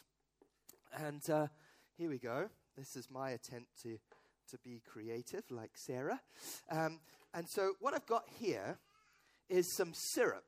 And 0.96 1.28
uh, 1.28 1.48
here 1.96 2.08
we 2.08 2.18
go. 2.18 2.48
This 2.76 2.96
is 2.96 3.08
my 3.10 3.30
attempt 3.30 3.82
to, 3.82 3.98
to 4.50 4.58
be 4.64 4.82
creative, 4.84 5.44
like 5.50 5.72
Sarah. 5.74 6.20
Um, 6.70 7.00
and 7.32 7.48
so, 7.48 7.74
what 7.80 7.94
I've 7.94 8.06
got 8.06 8.24
here 8.38 8.78
is 9.48 9.74
some 9.76 9.92
syrup. 9.94 10.44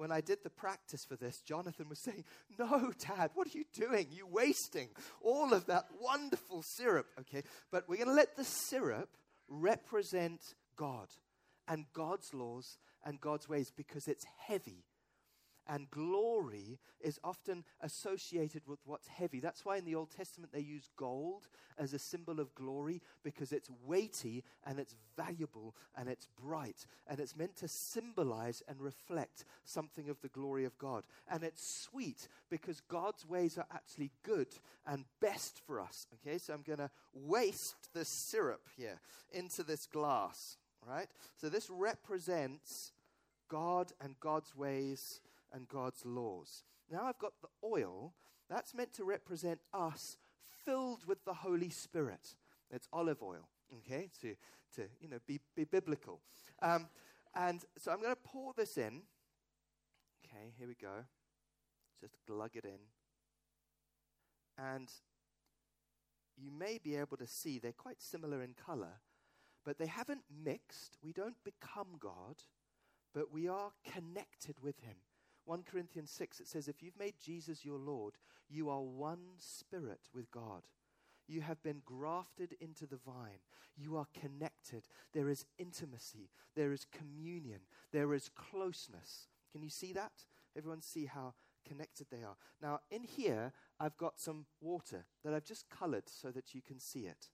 When 0.00 0.10
I 0.10 0.22
did 0.22 0.38
the 0.42 0.48
practice 0.48 1.04
for 1.04 1.16
this, 1.16 1.42
Jonathan 1.42 1.90
was 1.90 1.98
saying, 1.98 2.24
No, 2.58 2.90
Dad, 2.98 3.32
what 3.34 3.48
are 3.48 3.58
you 3.58 3.66
doing? 3.74 4.06
You're 4.10 4.26
wasting 4.26 4.88
all 5.20 5.52
of 5.52 5.66
that 5.66 5.88
wonderful 6.00 6.62
syrup. 6.62 7.04
Okay, 7.20 7.42
but 7.70 7.86
we're 7.86 7.96
going 7.96 8.08
to 8.08 8.14
let 8.14 8.34
the 8.34 8.44
syrup 8.44 9.10
represent 9.46 10.54
God 10.74 11.08
and 11.68 11.84
God's 11.92 12.32
laws 12.32 12.78
and 13.04 13.20
God's 13.20 13.46
ways 13.46 13.70
because 13.76 14.08
it's 14.08 14.24
heavy 14.38 14.86
and 15.70 15.88
glory 15.90 16.80
is 17.00 17.20
often 17.22 17.64
associated 17.80 18.62
with 18.66 18.80
what's 18.84 19.06
heavy. 19.06 19.38
That's 19.38 19.64
why 19.64 19.76
in 19.76 19.84
the 19.84 19.94
Old 19.94 20.10
Testament 20.10 20.52
they 20.52 20.60
use 20.60 20.90
gold 20.96 21.48
as 21.78 21.94
a 21.94 21.98
symbol 21.98 22.40
of 22.40 22.54
glory 22.56 23.00
because 23.22 23.52
it's 23.52 23.70
weighty 23.86 24.42
and 24.66 24.80
it's 24.80 24.96
valuable 25.16 25.76
and 25.96 26.08
it's 26.08 26.26
bright 26.26 26.86
and 27.06 27.20
it's 27.20 27.36
meant 27.36 27.54
to 27.56 27.68
symbolize 27.68 28.64
and 28.66 28.80
reflect 28.80 29.44
something 29.64 30.10
of 30.10 30.20
the 30.22 30.28
glory 30.28 30.64
of 30.64 30.76
God. 30.76 31.04
And 31.30 31.44
it's 31.44 31.64
sweet 31.64 32.26
because 32.50 32.80
God's 32.80 33.24
ways 33.24 33.56
are 33.56 33.66
actually 33.72 34.10
good 34.24 34.48
and 34.84 35.04
best 35.20 35.60
for 35.64 35.80
us. 35.80 36.08
Okay, 36.14 36.38
so 36.38 36.52
I'm 36.52 36.62
going 36.62 36.80
to 36.80 36.90
waste 37.14 37.94
the 37.94 38.04
syrup 38.04 38.66
here 38.76 38.98
into 39.30 39.62
this 39.62 39.86
glass, 39.86 40.56
right? 40.84 41.08
So 41.36 41.48
this 41.48 41.70
represents 41.70 42.92
God 43.48 43.92
and 44.00 44.18
God's 44.18 44.56
ways 44.56 45.20
and 45.52 45.68
God's 45.68 46.04
laws. 46.04 46.64
Now 46.90 47.04
I've 47.04 47.18
got 47.18 47.32
the 47.40 47.48
oil. 47.64 48.14
That's 48.48 48.74
meant 48.74 48.92
to 48.94 49.04
represent 49.04 49.60
us 49.72 50.16
filled 50.64 51.06
with 51.06 51.24
the 51.24 51.34
Holy 51.34 51.70
Spirit. 51.70 52.34
It's 52.70 52.88
olive 52.92 53.22
oil, 53.22 53.48
okay, 53.78 54.10
to, 54.22 54.34
to 54.76 54.82
you 55.00 55.08
know, 55.08 55.18
be, 55.26 55.40
be 55.56 55.64
biblical. 55.64 56.20
Um, 56.62 56.88
and 57.34 57.64
so 57.78 57.90
I'm 57.90 58.00
going 58.00 58.14
to 58.14 58.20
pour 58.22 58.52
this 58.56 58.76
in. 58.76 59.02
Okay, 60.24 60.52
here 60.58 60.68
we 60.68 60.74
go. 60.74 61.04
Just 62.00 62.16
glug 62.26 62.50
it 62.54 62.64
in. 62.64 62.78
And 64.58 64.90
you 66.36 66.50
may 66.50 66.78
be 66.78 66.96
able 66.96 67.16
to 67.16 67.26
see 67.26 67.58
they're 67.58 67.72
quite 67.72 68.00
similar 68.00 68.42
in 68.42 68.54
color, 68.54 69.00
but 69.64 69.78
they 69.78 69.86
haven't 69.86 70.22
mixed. 70.44 70.96
We 71.02 71.12
don't 71.12 71.36
become 71.44 71.98
God, 71.98 72.36
but 73.14 73.32
we 73.32 73.48
are 73.48 73.72
connected 73.84 74.56
with 74.62 74.80
Him. 74.80 74.96
1 75.44 75.64
Corinthians 75.70 76.10
6, 76.10 76.40
it 76.40 76.48
says, 76.48 76.68
If 76.68 76.82
you've 76.82 76.98
made 76.98 77.14
Jesus 77.22 77.64
your 77.64 77.78
Lord, 77.78 78.14
you 78.48 78.68
are 78.68 78.80
one 78.80 79.36
spirit 79.38 80.08
with 80.14 80.30
God. 80.30 80.62
You 81.26 81.42
have 81.42 81.62
been 81.62 81.82
grafted 81.84 82.56
into 82.60 82.86
the 82.86 82.98
vine. 83.06 83.38
You 83.76 83.96
are 83.96 84.06
connected. 84.20 84.88
There 85.12 85.28
is 85.28 85.46
intimacy. 85.58 86.30
There 86.56 86.72
is 86.72 86.86
communion. 86.90 87.60
There 87.92 88.12
is 88.14 88.28
closeness. 88.28 89.28
Can 89.52 89.62
you 89.62 89.70
see 89.70 89.92
that? 89.92 90.12
Everyone 90.56 90.82
see 90.82 91.06
how 91.06 91.34
connected 91.66 92.08
they 92.10 92.24
are. 92.24 92.36
Now, 92.60 92.80
in 92.90 93.04
here, 93.04 93.52
I've 93.78 93.96
got 93.96 94.18
some 94.18 94.46
water 94.60 95.04
that 95.24 95.32
I've 95.32 95.44
just 95.44 95.70
colored 95.70 96.08
so 96.08 96.30
that 96.30 96.54
you 96.54 96.62
can 96.62 96.80
see 96.80 97.06
it. 97.06 97.28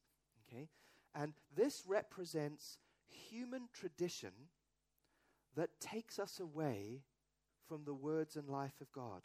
Okay? 0.47 0.69
And 1.15 1.33
this 1.55 1.85
represents 1.87 2.79
human 3.09 3.69
tradition 3.73 4.33
that 5.57 5.81
takes 5.81 6.19
us 6.19 6.39
away 6.39 7.03
from 7.67 7.85
the 7.85 7.95
words 7.95 8.37
and 8.37 8.49
life 8.49 8.81
of 8.81 8.93
God. 8.93 9.23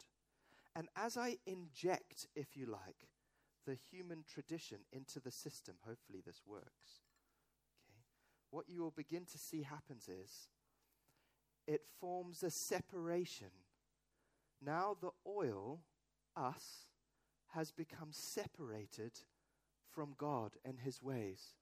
And 0.74 0.88
as 0.96 1.16
I 1.16 1.38
inject, 1.46 2.26
if 2.34 2.56
you 2.56 2.66
like, 2.66 3.08
the 3.66 3.74
human 3.74 4.24
tradition 4.26 4.78
into 4.92 5.20
the 5.20 5.30
system, 5.30 5.76
hopefully 5.86 6.22
this 6.24 6.42
works. 6.46 7.02
Okay, 7.90 8.02
what 8.50 8.68
you 8.68 8.82
will 8.82 8.90
begin 8.90 9.24
to 9.26 9.38
see 9.38 9.62
happens 9.62 10.08
is 10.08 10.48
it 11.66 11.82
forms 12.00 12.42
a 12.42 12.50
separation. 12.50 13.50
Now 14.64 14.96
the 15.00 15.10
oil, 15.26 15.80
us, 16.36 16.86
has 17.54 17.70
become 17.70 18.08
separated 18.10 19.12
from 19.92 20.14
God 20.16 20.52
and 20.64 20.78
his 20.80 21.02
ways. 21.02 21.54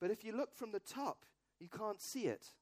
But 0.00 0.10
if 0.10 0.24
you 0.24 0.36
look 0.36 0.54
from 0.54 0.72
the 0.72 0.80
top, 0.80 1.24
you 1.58 1.68
can't 1.68 2.00
see 2.00 2.26
it. 2.26 2.52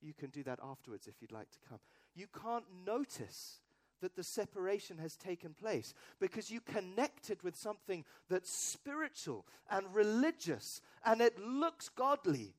You 0.00 0.14
can 0.14 0.30
do 0.30 0.42
that 0.44 0.60
afterwards 0.62 1.06
if 1.06 1.20
you'd 1.20 1.32
like 1.32 1.50
to 1.50 1.58
come 1.68 1.80
you 2.16 2.26
can't 2.42 2.64
notice 2.84 3.60
that 4.00 4.16
the 4.16 4.24
separation 4.24 4.98
has 4.98 5.16
taken 5.16 5.54
place 5.54 5.94
because 6.20 6.50
you 6.50 6.60
connected 6.60 7.42
with 7.42 7.56
something 7.56 8.04
that's 8.28 8.50
spiritual 8.50 9.46
and 9.70 9.86
religious 9.94 10.80
and 11.04 11.20
it 11.20 11.38
looks 11.38 11.88
godly. 11.88 12.54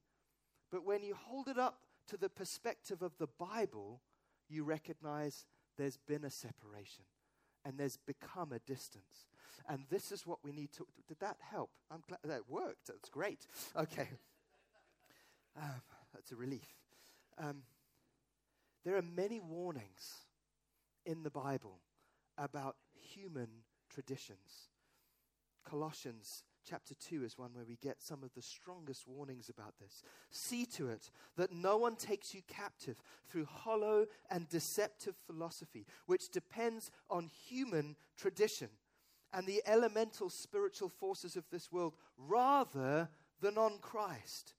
But 0.71 0.85
when 0.85 1.03
you 1.03 1.15
hold 1.15 1.47
it 1.47 1.57
up 1.57 1.79
to 2.07 2.17
the 2.17 2.29
perspective 2.29 3.01
of 3.01 3.17
the 3.17 3.27
Bible, 3.39 4.01
you 4.49 4.63
recognize 4.63 5.45
there's 5.77 5.97
been 5.97 6.23
a 6.23 6.29
separation 6.29 7.03
and 7.65 7.77
there's 7.77 7.97
become 7.97 8.51
a 8.51 8.59
distance. 8.59 9.27
And 9.69 9.81
this 9.89 10.11
is 10.11 10.25
what 10.25 10.39
we 10.43 10.51
need 10.51 10.71
to. 10.73 10.87
Did 11.07 11.19
that 11.19 11.37
help? 11.39 11.69
I'm 11.91 12.01
glad 12.07 12.19
that 12.23 12.49
worked. 12.49 12.87
That's 12.87 13.09
great. 13.09 13.45
Okay. 13.75 14.07
Um, 15.59 15.81
that's 16.13 16.31
a 16.31 16.35
relief. 16.35 16.67
Um, 17.39 17.63
there 18.83 18.95
are 18.95 19.01
many 19.01 19.39
warnings 19.39 20.25
in 21.05 21.23
the 21.23 21.29
Bible 21.29 21.79
about 22.37 22.75
human 22.93 23.47
traditions. 23.89 24.69
Colossians 25.65 26.43
chapter 26.67 26.93
2 26.95 27.23
is 27.23 27.37
one 27.37 27.51
where 27.53 27.65
we 27.65 27.77
get 27.81 28.01
some 28.01 28.23
of 28.23 28.33
the 28.33 28.41
strongest 28.41 29.07
warnings 29.07 29.49
about 29.49 29.73
this. 29.79 30.03
See 30.31 30.65
to 30.67 30.89
it 30.89 31.09
that 31.37 31.51
no 31.51 31.77
one 31.77 31.95
takes 31.95 32.33
you 32.33 32.41
captive 32.47 32.97
through 33.29 33.45
hollow 33.45 34.05
and 34.29 34.49
deceptive 34.49 35.15
philosophy, 35.25 35.85
which 36.05 36.29
depends 36.29 36.91
on 37.09 37.29
human 37.47 37.95
tradition 38.17 38.69
and 39.33 39.45
the 39.45 39.61
elemental 39.65 40.29
spiritual 40.29 40.89
forces 40.89 41.35
of 41.35 41.45
this 41.51 41.71
world 41.71 41.93
rather 42.17 43.09
than 43.41 43.57
on 43.57 43.77
Christ. 43.79 44.53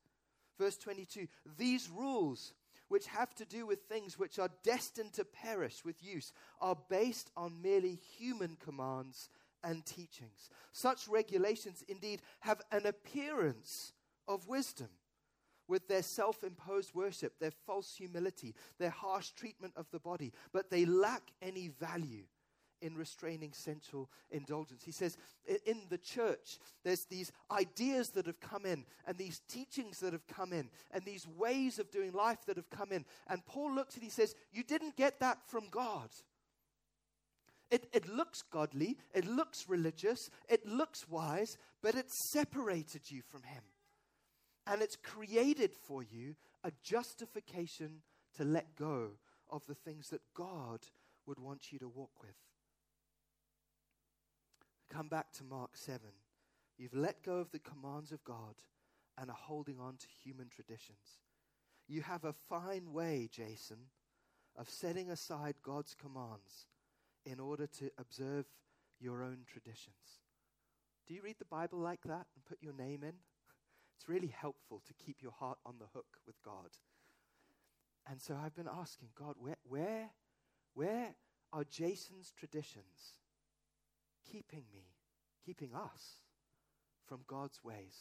Verse 0.59 0.76
22 0.76 1.26
These 1.59 1.88
rules, 1.90 2.52
which 2.88 3.07
have 3.07 3.35
to 3.35 3.44
do 3.44 3.66
with 3.66 3.83
things 3.83 4.18
which 4.18 4.38
are 4.38 4.51
destined 4.62 5.12
to 5.14 5.24
perish 5.24 5.85
with 5.85 6.03
use, 6.03 6.33
are 6.61 6.77
based 6.88 7.31
on 7.37 7.62
merely 7.62 7.94
human 7.94 8.57
commands 8.62 9.29
and 9.62 9.85
teachings. 9.85 10.51
Such 10.72 11.09
regulations 11.09 11.85
indeed 11.88 12.22
have 12.40 12.61
an 12.70 12.87
appearance 12.87 13.92
of 14.27 14.48
wisdom. 14.48 14.88
With 15.66 15.87
their 15.87 16.03
self 16.03 16.44
imposed 16.44 16.94
worship, 16.94 17.38
their 17.38 17.51
false 17.51 17.94
humility, 17.94 18.55
their 18.79 18.88
harsh 18.88 19.33
treatment 19.33 19.74
of 19.77 19.90
the 19.90 19.98
body, 20.01 20.33
but 20.51 20.70
they 20.70 20.87
lack 20.87 21.31
any 21.42 21.68
value 21.68 22.24
in 22.80 22.96
restraining 22.96 23.52
sensual 23.52 24.10
indulgence. 24.30 24.82
He 24.84 24.92
says 24.92 25.16
in 25.66 25.82
the 25.88 25.98
church, 25.98 26.58
there's 26.84 27.04
these 27.10 27.32
ideas 27.50 28.10
that 28.10 28.26
have 28.26 28.40
come 28.40 28.64
in, 28.64 28.84
and 29.06 29.16
these 29.16 29.40
teachings 29.48 29.98
that 30.00 30.12
have 30.12 30.26
come 30.26 30.52
in, 30.52 30.68
and 30.92 31.04
these 31.04 31.26
ways 31.26 31.78
of 31.78 31.90
doing 31.90 32.12
life 32.12 32.38
that 32.46 32.56
have 32.56 32.70
come 32.70 32.92
in. 32.92 33.04
And 33.28 33.44
Paul 33.46 33.74
looks 33.74 33.94
and 33.94 34.04
he 34.04 34.10
says, 34.10 34.34
You 34.52 34.62
didn't 34.62 34.96
get 34.96 35.20
that 35.20 35.38
from 35.48 35.68
God. 35.70 36.08
It, 37.70 37.86
it 37.92 38.08
looks 38.08 38.42
godly, 38.42 38.96
it 39.14 39.26
looks 39.26 39.68
religious, 39.68 40.30
it 40.48 40.66
looks 40.66 41.06
wise, 41.08 41.58
but 41.82 41.94
it's 41.94 42.30
separated 42.32 43.10
you 43.10 43.20
from 43.28 43.42
Him. 43.42 43.62
And 44.66 44.80
it's 44.80 44.96
created 44.96 45.72
for 45.74 46.02
you 46.02 46.34
a 46.64 46.72
justification 46.82 48.02
to 48.36 48.44
let 48.44 48.76
go 48.76 49.10
of 49.50 49.66
the 49.66 49.74
things 49.74 50.08
that 50.08 50.22
God 50.34 50.80
would 51.26 51.38
want 51.38 51.72
you 51.72 51.78
to 51.78 51.88
walk 51.88 52.10
with. 52.22 52.34
Come 54.90 55.09
back 55.09 55.33
to 55.33 55.44
Mark 55.44 55.77
7. 55.77 56.01
You've 56.79 56.94
let 56.94 57.22
go 57.22 57.38
of 57.38 57.51
the 57.51 57.59
commands 57.59 58.12
of 58.12 58.24
God 58.24 58.55
and 59.18 59.31
are 59.31 59.37
holding 59.38 59.79
on 59.81 59.96
to 59.96 60.07
human 60.22 60.48
traditions. 60.48 61.20
You 61.87 62.03
have 62.03 62.24
a 62.24 62.35
fine 62.48 62.92
way, 62.92 63.29
Jason, 63.31 63.79
of 64.57 64.70
setting 64.70 65.11
aside 65.11 65.57
God's 65.62 65.94
commands 65.94 66.68
in 67.24 67.40
order 67.40 67.66
to 67.66 67.90
observe 67.98 68.46
your 69.01 69.22
own 69.22 69.38
traditions. 69.46 70.22
Do 71.07 71.14
you 71.14 71.22
read 71.22 71.38
the 71.38 71.44
Bible 71.44 71.79
like 71.79 72.03
that 72.05 72.27
and 72.35 72.44
put 72.46 72.62
your 72.62 72.74
name 72.74 73.03
in? 73.03 73.14
It's 73.96 74.09
really 74.09 74.29
helpful 74.29 74.81
to 74.87 74.94
keep 74.94 75.22
your 75.22 75.33
heart 75.33 75.59
on 75.66 75.74
the 75.81 75.88
hook 75.92 76.18
with 76.24 76.40
God. 76.44 76.70
And 78.09 78.22
so 78.22 78.38
I've 78.40 78.55
been 78.55 78.68
asking 78.72 79.09
God, 79.18 79.35
where, 79.40 79.57
where, 79.68 80.11
where 80.74 81.16
are 81.53 81.64
Jason's 81.64 82.31
traditions 82.31 83.18
keeping 84.30 84.64
me, 84.72 84.94
keeping 85.44 85.74
us 85.74 86.22
from 87.06 87.20
God's 87.26 87.62
ways 87.62 87.96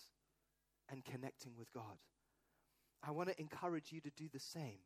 and 0.89 1.05
connecting 1.05 1.53
with 1.57 1.71
God? 1.73 1.97
I 3.03 3.11
want 3.11 3.29
to 3.29 3.39
encourage 3.39 3.91
you 3.91 4.01
to 4.01 4.11
do 4.15 4.27
the 4.31 4.39
same. 4.39 4.79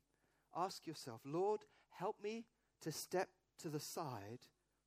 Ask 0.56 0.86
yourself, 0.86 1.22
Lord, 1.26 1.62
help 1.90 2.18
me 2.22 2.46
to 2.82 2.92
step 2.92 3.30
to 3.60 3.70
the 3.70 3.80
side 3.80 4.40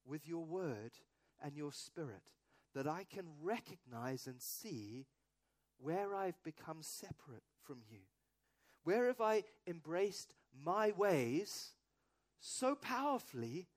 with 0.07 0.27
your 0.27 0.45
word 0.45 0.93
and 1.43 1.57
your 1.57 1.73
spirit 1.73 2.23
that 2.75 2.87
I 2.87 3.05
can 3.05 3.25
recognize 3.43 4.27
and 4.27 4.41
see 4.41 5.07
where 5.79 6.15
I've 6.15 6.43
become 6.43 6.79
separate 6.81 7.45
from 7.63 7.79
you. 7.89 8.01
Where 8.83 9.07
have 9.07 9.21
I 9.21 9.45
embraced 9.67 10.35
my 10.63 10.93
ways 10.97 11.73
so 12.41 12.75
powerfully 12.75 13.69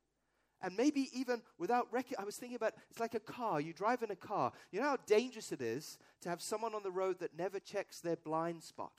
and 0.61 0.75
maybe 0.75 1.09
even 1.13 1.41
without 1.57 1.87
rec- 1.91 2.13
I 2.17 2.23
was 2.23 2.35
thinking 2.35 2.55
about 2.55 2.73
it's 2.89 2.99
like 2.99 3.13
a 3.15 3.19
car. 3.19 3.61
You 3.61 3.73
drive 3.73 4.03
in 4.03 4.11
a 4.11 4.15
car. 4.15 4.51
You 4.71 4.81
know 4.81 4.87
how 4.87 4.97
dangerous 5.05 5.51
it 5.51 5.61
is 5.61 5.97
to 6.21 6.29
have 6.29 6.41
someone 6.41 6.73
on 6.73 6.83
the 6.83 6.91
road 6.91 7.19
that 7.19 7.37
never 7.37 7.59
checks 7.59 7.99
their 7.99 8.15
blind 8.15 8.63
spot. 8.63 8.93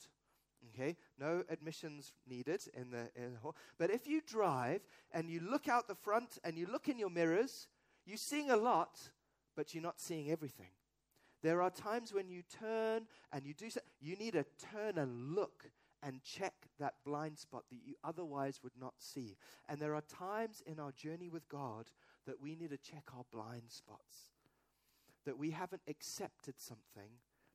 Okay, 0.73 0.97
no 1.17 1.43
admissions 1.49 2.13
needed 2.27 2.61
in 2.73 2.91
the, 2.91 3.09
in 3.15 3.33
the 3.33 3.39
hall. 3.39 3.55
But 3.77 3.91
if 3.91 4.07
you 4.07 4.21
drive 4.25 4.81
and 5.11 5.29
you 5.29 5.39
look 5.39 5.67
out 5.67 5.87
the 5.87 5.95
front 5.95 6.37
and 6.43 6.57
you 6.57 6.67
look 6.67 6.89
in 6.89 6.99
your 6.99 7.09
mirrors, 7.09 7.67
you're 8.05 8.17
seeing 8.17 8.49
a 8.49 8.57
lot, 8.57 8.99
but 9.55 9.73
you're 9.73 9.83
not 9.83 9.99
seeing 9.99 10.29
everything. 10.31 10.69
There 11.41 11.61
are 11.61 11.69
times 11.69 12.13
when 12.13 12.29
you 12.29 12.43
turn 12.59 13.07
and 13.31 13.45
you 13.45 13.53
do 13.53 13.69
you 14.01 14.15
need 14.17 14.33
to 14.33 14.45
turn 14.73 14.97
and 14.97 15.33
look 15.33 15.71
and 16.03 16.23
check 16.23 16.53
that 16.79 16.95
blind 17.05 17.37
spot 17.37 17.63
that 17.69 17.79
you 17.85 17.95
otherwise 18.03 18.59
would 18.63 18.77
not 18.79 18.93
see. 18.97 19.37
And 19.67 19.79
there 19.79 19.95
are 19.95 20.01
times 20.01 20.61
in 20.65 20.79
our 20.79 20.91
journey 20.91 21.29
with 21.29 21.47
God 21.49 21.91
that 22.25 22.41
we 22.41 22.55
need 22.55 22.69
to 22.69 22.77
check 22.77 23.03
our 23.15 23.25
blind 23.31 23.69
spots, 23.69 24.31
that 25.25 25.37
we 25.37 25.51
haven't 25.51 25.81
accepted 25.87 26.55
something 26.57 27.11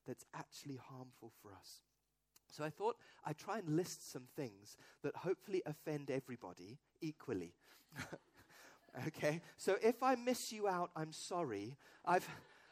that's 0.07 0.25
actually 0.35 0.77
harmful 0.77 1.33
for 1.43 1.53
us. 1.53 1.81
So 2.51 2.65
I 2.65 2.71
thought 2.71 2.97
I'd 3.25 3.39
try 3.39 3.59
and 3.59 3.77
list 3.77 4.11
some 4.13 4.29
things 4.37 4.77
that 5.03 5.17
hopefully 5.17 5.63
offend 5.67 6.11
everybody 6.11 6.79
equally. 7.01 7.55
okay? 9.09 9.41
So 9.57 9.77
if 9.83 10.03
I 10.03 10.15
miss 10.15 10.53
you 10.53 10.69
out, 10.69 10.91
I'm 10.95 11.13
sorry. 11.13 11.77
I've, 12.05 12.29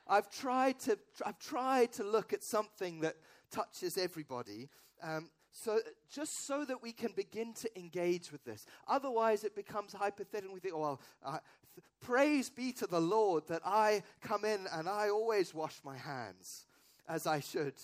I've, 0.07 0.31
tried 0.31 0.79
to, 0.81 0.99
I've 1.25 1.39
tried 1.39 1.93
to 1.95 2.05
look 2.05 2.33
at 2.33 2.45
something 2.45 3.01
that 3.01 3.17
touches 3.51 3.99
everybody. 3.99 4.69
Um, 5.03 5.31
so 5.53 5.81
just 6.11 6.47
so 6.47 6.65
that 6.65 6.83
we 6.83 6.93
can 6.93 7.13
begin 7.15 7.53
to 7.55 7.79
engage 7.79 8.33
with 8.33 8.43
this. 8.45 8.67
Otherwise, 8.89 9.45
it 9.45 9.55
becomes 9.55 9.93
hypothetical. 9.93 10.55
We 10.55 10.61
think, 10.61 10.75
oh, 10.75 10.81
well, 10.81 11.01
uh, 11.25 11.39
th- 11.75 11.85
praise 12.01 12.49
be 12.49 12.73
to 12.73 12.87
the 12.87 13.01
Lord 13.01 13.47
that 13.49 13.61
I 13.65 14.03
come 14.23 14.45
in 14.45 14.67
and 14.73 14.89
I 14.89 15.11
always 15.11 15.55
wash 15.55 15.81
my 15.85 15.97
hands 15.97 16.67
as 17.07 17.27
I 17.27 17.41
should. 17.41 17.75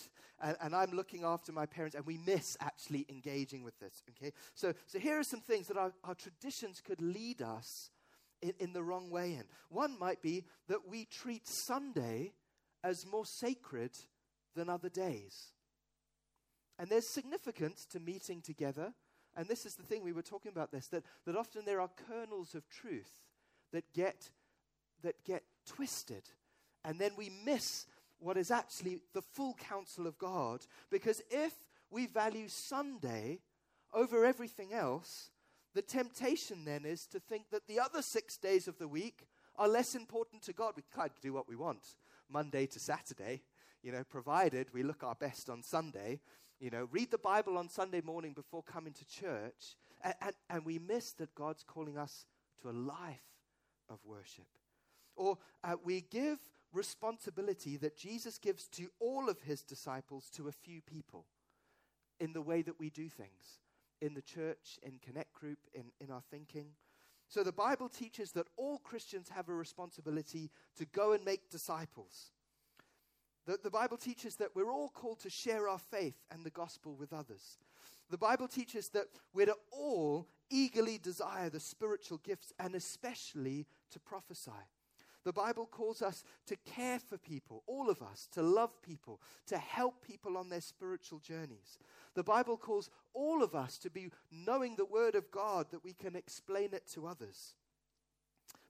And, 0.40 0.56
and, 0.62 0.74
I'm 0.74 0.92
looking 0.92 1.24
after 1.24 1.50
my 1.50 1.66
parents, 1.66 1.96
and 1.96 2.06
we 2.06 2.18
miss 2.24 2.56
actually 2.60 3.04
engaging 3.08 3.64
with 3.64 3.78
this. 3.80 4.02
Okay? 4.10 4.32
So, 4.54 4.72
so 4.86 4.98
here 4.98 5.18
are 5.18 5.24
some 5.24 5.40
things 5.40 5.66
that 5.66 5.76
our, 5.76 5.92
our 6.04 6.14
traditions 6.14 6.80
could 6.80 7.02
lead 7.02 7.42
us 7.42 7.90
in, 8.40 8.52
in 8.60 8.72
the 8.72 8.82
wrong 8.82 9.10
way 9.10 9.32
in. 9.32 9.44
One 9.68 9.98
might 9.98 10.22
be 10.22 10.44
that 10.68 10.86
we 10.88 11.06
treat 11.06 11.46
Sunday 11.48 12.32
as 12.84 13.04
more 13.04 13.26
sacred 13.26 13.90
than 14.54 14.68
other 14.68 14.88
days. 14.88 15.52
And 16.78 16.88
there's 16.88 17.06
significance 17.06 17.86
to 17.86 18.00
meeting 18.00 18.40
together. 18.40 18.92
And 19.36 19.46
this 19.48 19.66
is 19.66 19.74
the 19.74 19.82
thing 19.82 20.04
we 20.04 20.12
were 20.12 20.22
talking 20.22 20.52
about 20.52 20.72
this 20.72 20.86
that, 20.88 21.04
that 21.26 21.36
often 21.36 21.64
there 21.64 21.80
are 21.80 21.90
kernels 22.08 22.54
of 22.54 22.68
truth 22.68 23.22
that 23.72 23.92
get, 23.92 24.30
that 25.02 25.24
get 25.24 25.42
twisted. 25.66 26.22
And 26.84 26.98
then 26.98 27.12
we 27.16 27.30
miss 27.44 27.86
what 28.20 28.36
is 28.36 28.50
actually 28.50 29.00
the 29.14 29.22
full 29.22 29.54
counsel 29.54 30.06
of 30.06 30.18
God. 30.18 30.66
Because 30.90 31.22
if 31.30 31.54
we 31.90 32.06
value 32.06 32.48
Sunday 32.48 33.40
over 33.92 34.24
everything 34.24 34.72
else, 34.72 35.30
the 35.74 35.82
temptation 35.82 36.64
then 36.64 36.84
is 36.84 37.06
to 37.06 37.20
think 37.20 37.50
that 37.50 37.66
the 37.66 37.80
other 37.80 38.02
six 38.02 38.36
days 38.36 38.68
of 38.68 38.78
the 38.78 38.88
week 38.88 39.26
are 39.56 39.68
less 39.68 39.94
important 39.94 40.42
to 40.42 40.52
God. 40.52 40.74
We 40.76 40.82
of 40.90 41.20
do 41.20 41.32
what 41.32 41.48
we 41.48 41.56
want, 41.56 41.96
Monday 42.28 42.66
to 42.66 42.80
Saturday, 42.80 43.42
you 43.82 43.92
know, 43.92 44.04
provided 44.04 44.68
we 44.72 44.82
look 44.82 45.02
our 45.02 45.14
best 45.14 45.50
on 45.50 45.62
Sunday. 45.62 46.20
You 46.60 46.70
know, 46.70 46.88
read 46.90 47.12
the 47.12 47.18
Bible 47.18 47.56
on 47.56 47.68
Sunday 47.68 48.00
morning 48.00 48.32
before 48.32 48.64
coming 48.64 48.92
to 48.92 49.06
church, 49.06 49.76
and, 50.02 50.14
and, 50.20 50.34
and 50.50 50.64
we 50.64 50.80
miss 50.80 51.12
that 51.12 51.34
God's 51.36 51.62
calling 51.62 51.96
us 51.96 52.26
to 52.60 52.70
a 52.70 52.72
life 52.72 53.22
of 53.88 53.98
worship. 54.04 54.48
Or 55.14 55.38
uh, 55.62 55.76
we 55.84 56.00
give 56.00 56.38
responsibility 56.72 57.76
that 57.76 57.96
Jesus 57.96 58.38
gives 58.38 58.66
to 58.68 58.88
all 58.98 59.28
of 59.28 59.40
his 59.42 59.62
disciples 59.62 60.28
to 60.30 60.48
a 60.48 60.52
few 60.52 60.80
people 60.82 61.26
in 62.18 62.32
the 62.32 62.42
way 62.42 62.62
that 62.62 62.80
we 62.80 62.90
do 62.90 63.08
things 63.08 63.60
in 64.00 64.14
the 64.14 64.22
church, 64.22 64.78
in 64.82 64.98
Connect 65.04 65.32
Group, 65.32 65.58
in, 65.74 65.84
in 66.00 66.10
our 66.10 66.22
thinking. 66.28 66.66
So 67.28 67.44
the 67.44 67.52
Bible 67.52 67.88
teaches 67.88 68.32
that 68.32 68.48
all 68.56 68.78
Christians 68.78 69.28
have 69.28 69.48
a 69.48 69.54
responsibility 69.54 70.50
to 70.76 70.86
go 70.86 71.12
and 71.12 71.24
make 71.24 71.50
disciples. 71.50 72.32
The, 73.48 73.58
the 73.62 73.70
Bible 73.70 73.96
teaches 73.96 74.36
that 74.36 74.54
we're 74.54 74.70
all 74.70 74.90
called 74.90 75.20
to 75.20 75.30
share 75.30 75.70
our 75.70 75.78
faith 75.78 76.22
and 76.30 76.44
the 76.44 76.50
gospel 76.50 76.94
with 76.94 77.14
others. 77.14 77.56
The 78.10 78.18
Bible 78.18 78.46
teaches 78.46 78.90
that 78.90 79.06
we're 79.32 79.46
to 79.46 79.56
all 79.72 80.28
eagerly 80.50 80.98
desire 80.98 81.48
the 81.48 81.58
spiritual 81.58 82.18
gifts 82.18 82.52
and 82.60 82.74
especially 82.74 83.66
to 83.90 84.00
prophesy. 84.00 84.50
The 85.24 85.32
Bible 85.32 85.64
calls 85.64 86.02
us 86.02 86.24
to 86.46 86.56
care 86.56 86.98
for 86.98 87.16
people, 87.16 87.62
all 87.66 87.88
of 87.88 88.02
us, 88.02 88.28
to 88.32 88.42
love 88.42 88.82
people, 88.82 89.18
to 89.46 89.56
help 89.56 90.06
people 90.06 90.36
on 90.36 90.50
their 90.50 90.60
spiritual 90.60 91.18
journeys. 91.18 91.78
The 92.14 92.22
Bible 92.22 92.58
calls 92.58 92.90
all 93.14 93.42
of 93.42 93.54
us 93.54 93.78
to 93.78 93.88
be 93.88 94.10
knowing 94.30 94.76
the 94.76 94.84
Word 94.84 95.14
of 95.14 95.30
God 95.30 95.68
that 95.70 95.82
we 95.82 95.94
can 95.94 96.16
explain 96.16 96.74
it 96.74 96.86
to 96.92 97.06
others. 97.06 97.54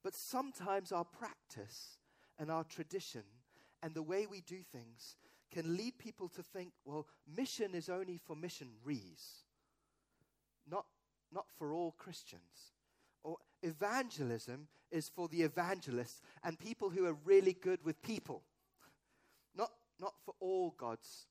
But 0.05 0.15
sometimes 0.15 0.93
our 0.93 1.05
practice 1.05 1.99
and 2.39 2.49
our 2.49 2.63
tradition 2.63 3.23
and 3.83 3.95
the 3.95 4.03
way 4.03 4.27
we 4.27 4.41
do 4.41 4.59
things 4.73 5.17
can 5.51 5.77
lead 5.77 5.99
people 5.99 6.29
to 6.29 6.43
think, 6.43 6.73
well, 6.85 7.07
mission 7.37 7.75
is 7.75 7.89
only 7.89 8.19
for 8.19 8.37
missionaries, 8.37 9.45
not, 10.71 10.87
not 11.33 11.47
for 11.59 11.73
all 11.73 11.93
Christians. 11.93 12.73
Or 13.23 13.37
evangelism 13.63 14.69
is 14.91 15.09
for 15.09 15.29
the 15.29 15.43
evangelists 15.43 16.21
and 16.45 16.59
people 16.59 16.91
who 16.91 17.07
are 17.07 17.17
really 17.25 17.55
good 17.55 17.85
with 17.85 18.03
people, 18.03 18.43
not, 19.57 19.71
not 20.01 20.15
for 20.25 20.35
all 20.41 20.75
God's 20.77 21.27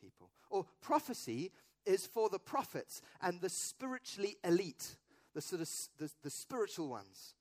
people. 0.00 0.30
Or 0.50 0.66
prophecy 0.80 1.50
is 1.86 2.06
for 2.06 2.28
the 2.28 2.38
prophets 2.38 3.02
and 3.20 3.40
the 3.40 3.48
spiritually 3.48 4.36
elite, 4.44 4.96
the 5.34 5.40
sort 5.40 5.62
of 5.62 5.70
the, 5.98 6.10
the 6.22 6.30
spiritual 6.30 6.88
ones, 6.88 7.34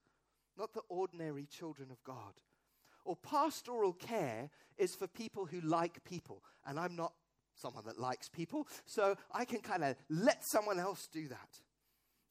not 0.58 0.73
the 0.73 0.82
ordinary 0.89 1.45
children 1.45 1.89
of 1.91 2.04
God. 2.04 2.34
Or 3.06 3.16
pastoral 3.16 3.94
care 3.94 4.50
is 4.78 4.96
for 4.96 5.08
people 5.08 5.46
who 5.46 5.62
like 5.62 6.04
people. 6.04 6.44
And 6.66 6.80
I'm 6.80 6.96
not 6.96 7.14
someone 7.56 7.86
that 7.86 8.00
likes 8.00 8.30
people, 8.30 8.68
so 8.86 9.18
I 9.34 9.44
can 9.44 9.60
kind 9.60 9.84
of 9.84 9.96
let 10.10 10.46
someone 10.46 10.80
else 10.80 11.10
do 11.12 11.28
that. 11.28 11.60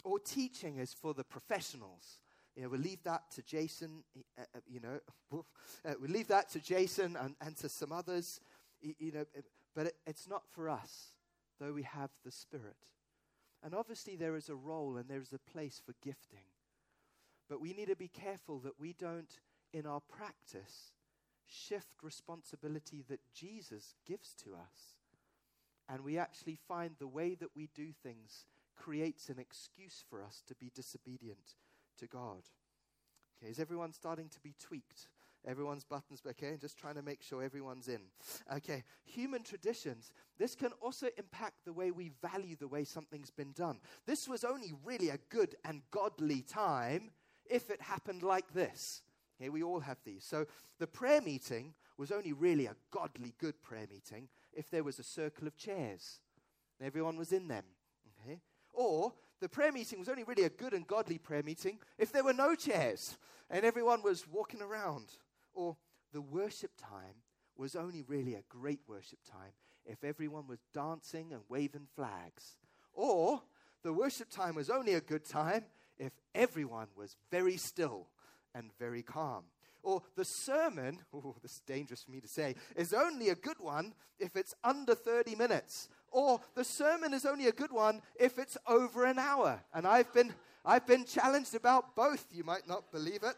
Or 0.05 0.19
teaching 0.19 0.79
is 0.79 0.95
for 0.95 1.13
the 1.13 1.25
professionals. 1.25 2.21
You 2.57 2.63
know, 2.63 2.71
we 2.71 2.79
leave 2.79 3.03
that 3.05 3.31
to 3.37 3.43
Jason, 3.43 4.03
uh, 4.39 4.43
uh, 4.55 4.61
you 4.67 4.81
know, 4.81 4.99
we 6.01 6.09
leave 6.09 6.29
that 6.29 6.49
to 6.51 6.61
Jason 6.61 7.17
and, 7.17 7.35
and 7.41 7.57
to 7.59 7.69
some 7.69 7.93
others, 7.93 8.41
you 8.81 9.13
know, 9.13 9.25
but 9.75 9.87
it, 9.87 9.95
it's 10.07 10.29
not 10.29 10.43
for 10.51 10.69
us, 10.69 11.15
though 11.61 11.73
we 11.73 11.83
have 11.85 12.11
the 12.25 12.33
Spirit. 12.33 12.77
And 13.63 13.75
obviously, 13.75 14.17
there 14.17 14.37
is 14.37 14.49
a 14.49 14.55
role 14.55 14.97
and 14.97 15.09
there 15.09 15.21
is 15.21 15.33
a 15.33 15.51
place 15.51 15.81
for 15.85 15.95
gifting. 16.03 16.47
But 17.49 17.61
we 17.61 17.73
need 17.73 17.89
to 17.89 17.97
be 17.97 18.09
careful 18.09 18.59
that 18.61 18.79
we 18.79 18.93
don't 18.93 19.33
in 19.73 19.87
our 19.87 20.01
practice, 20.01 20.93
shift 21.47 22.03
responsibility 22.03 23.05
that 23.09 23.21
Jesus 23.35 23.95
gives 24.07 24.35
to 24.45 24.55
us. 24.55 24.97
And 25.89 26.05
we 26.05 26.19
actually 26.19 26.59
find 26.69 26.93
the 26.99 27.07
way 27.07 27.35
that 27.35 27.57
we 27.57 27.69
do 27.75 27.89
things 28.03 28.45
creates 28.77 29.29
an 29.29 29.39
excuse 29.39 30.05
for 30.09 30.23
us 30.23 30.43
to 30.47 30.55
be 30.55 30.71
disobedient 30.75 31.57
to 31.99 32.07
God. 32.07 32.43
Okay, 33.41 33.51
is 33.51 33.59
everyone 33.59 33.93
starting 33.93 34.29
to 34.29 34.41
be 34.41 34.55
tweaked? 34.61 35.09
Everyone's 35.47 35.85
buttons, 35.85 36.21
okay? 36.27 36.57
Just 36.61 36.79
trying 36.79 36.97
to 36.97 37.03
make 37.03 37.23
sure 37.23 37.43
everyone's 37.43 37.89
in. 37.89 38.01
Okay, 38.55 38.83
human 39.05 39.45
traditions. 39.45 40.13
This 40.37 40.55
can 40.55 40.73
also 40.83 41.07
impact 41.17 41.65
the 41.65 41.73
way 41.73 41.91
we 41.91 42.11
value 42.21 42.57
the 42.57 42.69
way 42.69 42.85
something's 42.85 43.31
been 43.31 43.53
done. 43.53 43.79
This 44.05 44.29
was 44.29 44.45
only 44.45 44.73
really 44.85 45.11
a 45.11 45.19
good 45.31 45.55
and 45.65 45.83
godly 45.91 46.43
time 46.43 47.11
if 47.49 47.71
it 47.71 47.81
happened 47.81 48.23
like 48.23 48.53
this. 48.53 49.03
Okay, 49.41 49.49
we 49.49 49.63
all 49.63 49.81
have 49.81 49.99
these. 50.05 50.25
So 50.25 50.47
the 50.79 50.87
prayer 50.87 51.21
meeting 51.21 51.75
was 51.97 52.11
only 52.11 52.33
really 52.33 52.67
a 52.67 52.77
godly 52.91 53.35
good 53.39 53.61
prayer 53.63 53.87
meeting 53.91 54.29
if 54.53 54.71
there 54.71 54.85
was 54.85 54.99
a 54.99 55.05
circle 55.05 55.47
of 55.47 55.57
chairs. 55.57 56.21
Everyone 56.81 57.17
was 57.17 57.33
in 57.33 57.49
them. 57.49 57.65
Okay? 58.25 58.41
Or 58.73 59.13
the 59.41 59.49
prayer 59.49 59.73
meeting 59.73 59.99
was 59.99 60.09
only 60.09 60.25
really 60.25 60.45
a 60.45 60.51
good 60.51 60.73
and 60.73 60.87
godly 60.87 61.19
prayer 61.19 61.43
meeting 61.43 61.79
if 61.99 62.13
there 62.13 62.25
were 62.25 62.33
no 62.33 62.55
chairs 62.55 63.17
and 63.51 63.65
everyone 63.65 64.03
was 64.03 64.27
walking 64.27 64.63
around. 64.63 65.07
Or 65.55 65.77
the 66.13 66.21
worship 66.21 66.73
time 66.77 67.23
was 67.57 67.77
only 67.77 68.03
really 68.03 68.35
a 68.35 68.43
great 68.49 68.81
worship 68.87 69.19
time 69.29 69.53
if 69.85 70.05
everyone 70.05 70.47
was 70.47 70.59
dancing 70.73 71.33
and 71.33 71.43
waving 71.49 71.87
flags. 71.95 72.57
Or 72.93 73.43
the 73.83 73.93
worship 73.93 74.31
time 74.31 74.55
was 74.55 74.71
only 74.71 74.95
a 74.95 75.01
good 75.01 75.25
time 75.25 75.65
if 75.97 76.13
everyone 76.35 76.89
was 76.97 77.17
very 77.31 77.57
still 77.57 78.09
and 78.55 78.71
very 78.79 79.03
calm. 79.03 79.45
Or 79.83 80.03
the 80.17 80.25
sermon, 80.25 80.99
oh, 81.15 81.37
this 81.43 81.53
is 81.53 81.61
dangerous 81.61 82.03
for 82.03 82.11
me 82.11 82.21
to 82.21 82.29
say, 82.29 82.55
is 82.77 82.93
only 82.93 83.29
a 83.31 83.35
good 83.35 83.59
one 83.59 83.95
if 84.19 84.37
it's 84.37 84.55
under 84.65 84.95
30 84.95 85.35
minutes. 85.37 85.89
Or 86.11 86.41
the 86.55 86.65
sermon 86.65 87.15
is 87.15 87.25
only 87.25 87.47
a 87.47 87.53
good 87.53 87.73
one 87.73 88.03
if 88.19 88.39
it's 88.39 88.57
over 88.67 89.05
an 89.05 89.19
hour. 89.19 89.61
And 89.73 89.87
I've 89.87 90.13
been, 90.13 90.33
I've 90.65 90.87
been 90.87 91.05
challenged 91.05 91.55
about 91.55 91.95
both. 91.95 92.27
You 92.33 92.45
might 92.45 92.67
not 92.67 92.91
believe 92.91 93.23
it. 93.23 93.37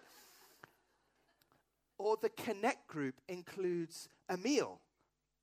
Or 1.99 2.16
the 2.20 2.31
connect 2.31 2.88
group 2.88 3.16
includes 3.29 4.09
a 4.29 4.37
meal. 4.37 4.81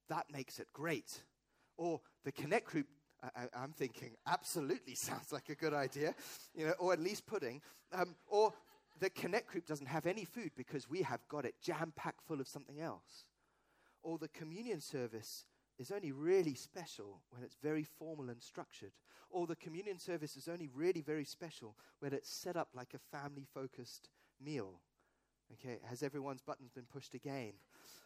That 0.10 0.26
makes 0.32 0.60
it 0.60 0.68
great. 0.74 1.22
Or 1.78 2.02
the 2.24 2.32
connect 2.32 2.72
group 2.72 2.88
I, 3.36 3.64
am 3.64 3.72
thinking 3.72 4.16
absolutely 4.26 4.96
sounds 4.96 5.32
like 5.32 5.50
a 5.50 5.56
good 5.56 5.74
idea, 5.74 6.16
you 6.56 6.68
know, 6.68 6.74
or 6.80 6.94
at 6.94 7.00
least 7.00 7.26
pudding. 7.26 7.62
Um, 7.94 8.16
or 8.28 8.54
the 9.00 9.10
Connect 9.10 9.48
group 9.48 9.66
doesn't 9.66 9.88
have 9.88 10.06
any 10.06 10.26
food 10.26 10.52
because 10.56 10.90
we 10.90 11.02
have 11.02 11.28
got 11.28 11.46
it 11.46 11.56
jam 11.62 11.94
packed 11.96 12.22
full 12.28 12.40
of 12.40 12.48
something 12.48 12.80
else. 12.80 13.26
Or 14.04 14.18
the 14.18 14.28
communion 14.30 14.82
service 14.82 15.46
is 15.78 15.92
only 15.92 16.12
really 16.12 16.56
special 16.56 17.22
when 17.30 17.44
it's 17.44 17.58
very 17.62 17.84
formal 17.84 18.30
and 18.30 18.42
structured. 18.42 18.92
Or 19.30 19.46
the 19.46 19.56
communion 19.56 20.00
service 20.00 20.36
is 20.36 20.48
only 20.48 20.70
really 20.74 21.02
very 21.02 21.26
special 21.26 21.76
when 22.00 22.14
it's 22.14 22.30
set 22.30 22.56
up 22.56 22.70
like 22.74 22.94
a 22.94 23.18
family 23.18 23.46
focused 23.54 24.10
meal. 24.44 24.82
Okay, 25.54 25.80
has 25.90 26.04
everyone's 26.04 26.42
buttons 26.42 26.72
been 26.72 26.86
pushed 26.86 27.14
again? 27.14 27.54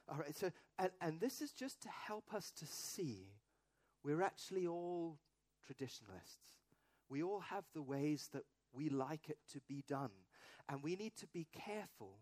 All 0.09 0.17
right, 0.17 0.35
so, 0.35 0.51
and, 0.77 0.89
and 0.99 1.19
this 1.19 1.41
is 1.41 1.51
just 1.51 1.81
to 1.81 1.89
help 1.89 2.33
us 2.33 2.51
to 2.57 2.65
see 2.65 3.27
we're 4.03 4.21
actually 4.21 4.67
all 4.67 5.17
traditionalists. 5.65 6.57
We 7.09 7.23
all 7.23 7.39
have 7.39 7.65
the 7.73 7.81
ways 7.81 8.29
that 8.33 8.43
we 8.73 8.89
like 8.89 9.29
it 9.29 9.37
to 9.53 9.59
be 9.67 9.83
done. 9.87 10.11
And 10.71 10.81
we 10.81 10.95
need 10.95 11.17
to 11.17 11.27
be 11.27 11.47
careful 11.51 12.19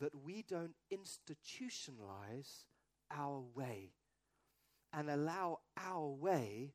that 0.00 0.14
we 0.14 0.44
don't 0.48 0.76
institutionalize 0.92 2.64
our 3.10 3.42
way 3.54 3.90
and 4.92 5.10
allow 5.10 5.58
our 5.76 6.06
way 6.06 6.72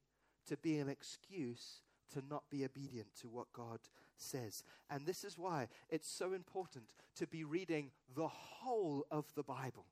to 0.48 0.58
be 0.58 0.78
an 0.78 0.90
excuse 0.90 1.82
to 2.14 2.22
not 2.30 2.44
be 2.50 2.66
obedient 2.66 3.08
to 3.22 3.30
what 3.30 3.48
God 3.54 3.80
says. 4.18 4.62
And 4.90 5.06
this 5.06 5.24
is 5.24 5.38
why 5.38 5.70
it's 5.90 6.10
so 6.10 6.34
important 6.34 6.94
to 7.16 7.26
be 7.26 7.46
reading 7.46 7.92
the 8.14 8.28
whole 8.28 9.06
of 9.10 9.26
the 9.36 9.44
Bible. 9.44 9.86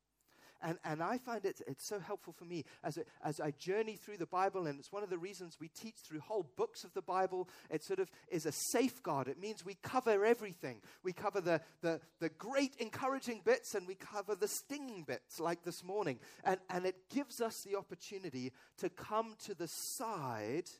And, 0.62 0.78
and 0.84 1.02
I 1.02 1.18
find 1.18 1.44
it, 1.44 1.60
it's 1.66 1.86
so 1.86 1.98
helpful 1.98 2.32
for 2.32 2.44
me 2.44 2.64
as, 2.82 2.98
as 3.22 3.40
I 3.40 3.50
journey 3.52 3.96
through 3.96 4.16
the 4.16 4.26
Bible, 4.26 4.66
and 4.66 4.78
it's 4.78 4.92
one 4.92 5.02
of 5.02 5.10
the 5.10 5.18
reasons 5.18 5.58
we 5.60 5.68
teach 5.68 5.96
through 6.06 6.20
whole 6.20 6.46
books 6.56 6.84
of 6.84 6.94
the 6.94 7.02
Bible. 7.02 7.48
It 7.70 7.82
sort 7.82 7.98
of 7.98 8.10
is 8.28 8.46
a 8.46 8.52
safeguard. 8.52 9.28
It 9.28 9.38
means 9.38 9.64
we 9.64 9.76
cover 9.82 10.24
everything. 10.24 10.80
We 11.02 11.12
cover 11.12 11.40
the, 11.40 11.60
the, 11.82 12.00
the 12.20 12.30
great 12.30 12.76
encouraging 12.78 13.42
bits, 13.44 13.74
and 13.74 13.86
we 13.86 13.94
cover 13.94 14.34
the 14.34 14.48
stinging 14.48 15.04
bits, 15.04 15.38
like 15.38 15.64
this 15.64 15.84
morning. 15.84 16.18
And, 16.44 16.58
and 16.70 16.86
it 16.86 16.96
gives 17.10 17.40
us 17.40 17.62
the 17.62 17.76
opportunity 17.76 18.52
to 18.78 18.88
come 18.88 19.34
to 19.44 19.54
the 19.54 19.68
side 19.68 20.70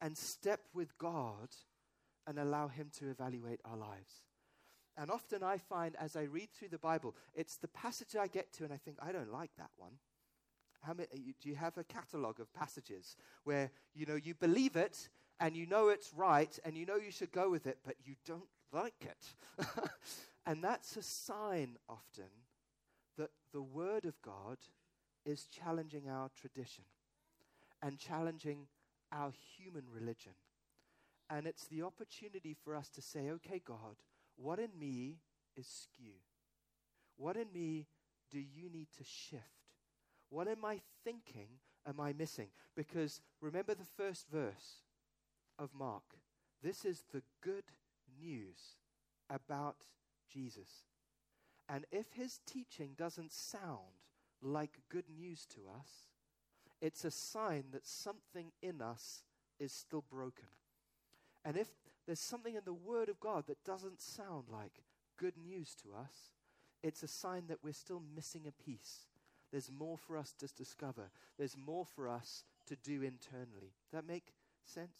and 0.00 0.16
step 0.16 0.60
with 0.72 0.96
God 0.98 1.48
and 2.26 2.38
allow 2.38 2.68
Him 2.68 2.90
to 2.98 3.10
evaluate 3.10 3.60
our 3.64 3.76
lives. 3.76 4.22
And 5.00 5.10
often 5.10 5.42
I 5.42 5.56
find 5.56 5.96
as 5.98 6.14
I 6.14 6.24
read 6.24 6.50
through 6.50 6.68
the 6.68 6.78
Bible, 6.78 7.16
it's 7.34 7.56
the 7.56 7.68
passage 7.68 8.16
I 8.16 8.26
get 8.26 8.52
to 8.54 8.64
and 8.64 8.72
I 8.72 8.76
think, 8.76 8.98
I 9.00 9.12
don't 9.12 9.32
like 9.32 9.50
that 9.56 9.70
one. 9.78 9.92
How 10.82 10.92
many, 10.92 11.08
do 11.40 11.48
you 11.48 11.54
have 11.54 11.78
a 11.78 11.84
catalogue 11.84 12.38
of 12.38 12.52
passages 12.52 13.16
where 13.44 13.70
you 13.94 14.04
know 14.04 14.14
you 14.14 14.34
believe 14.34 14.76
it 14.76 15.08
and 15.38 15.56
you 15.56 15.66
know 15.66 15.88
it's 15.88 16.12
right 16.14 16.58
and 16.66 16.76
you 16.76 16.84
know 16.84 16.96
you 16.96 17.10
should 17.10 17.32
go 17.32 17.48
with 17.48 17.66
it, 17.66 17.78
but 17.82 17.94
you 18.04 18.14
don't 18.26 18.48
like 18.72 19.06
it? 19.06 19.66
and 20.46 20.62
that's 20.62 20.96
a 20.98 21.02
sign 21.02 21.78
often 21.88 22.28
that 23.16 23.30
the 23.54 23.62
Word 23.62 24.04
of 24.04 24.20
God 24.20 24.58
is 25.24 25.46
challenging 25.46 26.10
our 26.10 26.28
tradition 26.38 26.84
and 27.82 27.98
challenging 27.98 28.66
our 29.12 29.32
human 29.56 29.84
religion. 29.90 30.32
And 31.30 31.46
it's 31.46 31.68
the 31.68 31.82
opportunity 31.82 32.54
for 32.54 32.74
us 32.74 32.90
to 32.90 33.00
say, 33.02 33.30
okay, 33.30 33.62
God, 33.64 33.96
what 34.42 34.58
in 34.58 34.70
me 34.78 35.16
is 35.56 35.66
skew? 35.66 36.14
What 37.16 37.36
in 37.36 37.52
me 37.52 37.86
do 38.30 38.38
you 38.38 38.70
need 38.72 38.88
to 38.96 39.04
shift? 39.04 39.44
What 40.30 40.48
am 40.48 40.64
I 40.64 40.80
thinking 41.04 41.48
am 41.86 42.00
I 42.00 42.12
missing? 42.12 42.48
Because 42.76 43.20
remember 43.40 43.74
the 43.74 43.84
first 43.96 44.26
verse 44.30 44.82
of 45.58 45.74
Mark. 45.74 46.04
This 46.62 46.84
is 46.84 47.04
the 47.12 47.22
good 47.42 47.64
news 48.20 48.76
about 49.28 49.76
Jesus. 50.32 50.84
And 51.68 51.84
if 51.90 52.12
his 52.12 52.40
teaching 52.46 52.90
doesn't 52.96 53.32
sound 53.32 54.00
like 54.42 54.80
good 54.88 55.08
news 55.14 55.46
to 55.54 55.60
us, 55.78 56.06
it's 56.80 57.04
a 57.04 57.10
sign 57.10 57.64
that 57.72 57.86
something 57.86 58.52
in 58.62 58.80
us 58.80 59.22
is 59.58 59.72
still 59.72 60.04
broken. 60.10 60.48
And 61.44 61.56
if 61.56 61.68
there's 62.10 62.18
something 62.18 62.56
in 62.56 62.62
the 62.64 62.72
Word 62.72 63.08
of 63.08 63.20
God 63.20 63.44
that 63.46 63.62
doesn't 63.62 64.00
sound 64.00 64.46
like 64.50 64.82
good 65.16 65.34
news 65.40 65.76
to 65.80 65.90
us, 65.96 66.32
it's 66.82 67.04
a 67.04 67.08
sign 67.08 67.44
that 67.46 67.58
we're 67.62 67.72
still 67.72 68.02
missing 68.16 68.48
a 68.48 68.64
piece. 68.64 69.06
There's 69.52 69.70
more 69.70 69.96
for 69.96 70.16
us 70.16 70.34
to 70.40 70.48
discover, 70.48 71.12
there's 71.38 71.56
more 71.56 71.84
for 71.84 72.08
us 72.08 72.42
to 72.66 72.74
do 72.74 73.04
internally. 73.04 73.74
That 73.92 74.08
make 74.08 74.34
sense? 74.64 74.96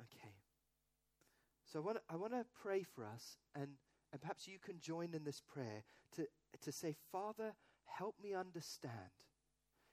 Okay. 0.00 0.32
So 1.70 1.80
I 1.80 2.16
want 2.16 2.32
I 2.32 2.38
to 2.38 2.46
pray 2.62 2.82
for 2.82 3.04
us, 3.04 3.36
and, 3.54 3.68
and 4.10 4.22
perhaps 4.22 4.48
you 4.48 4.58
can 4.58 4.80
join 4.80 5.12
in 5.12 5.24
this 5.24 5.42
prayer 5.42 5.84
to, 6.16 6.26
to 6.62 6.72
say, 6.72 6.96
Father, 7.12 7.52
help 7.84 8.14
me 8.22 8.32
understand. 8.32 8.88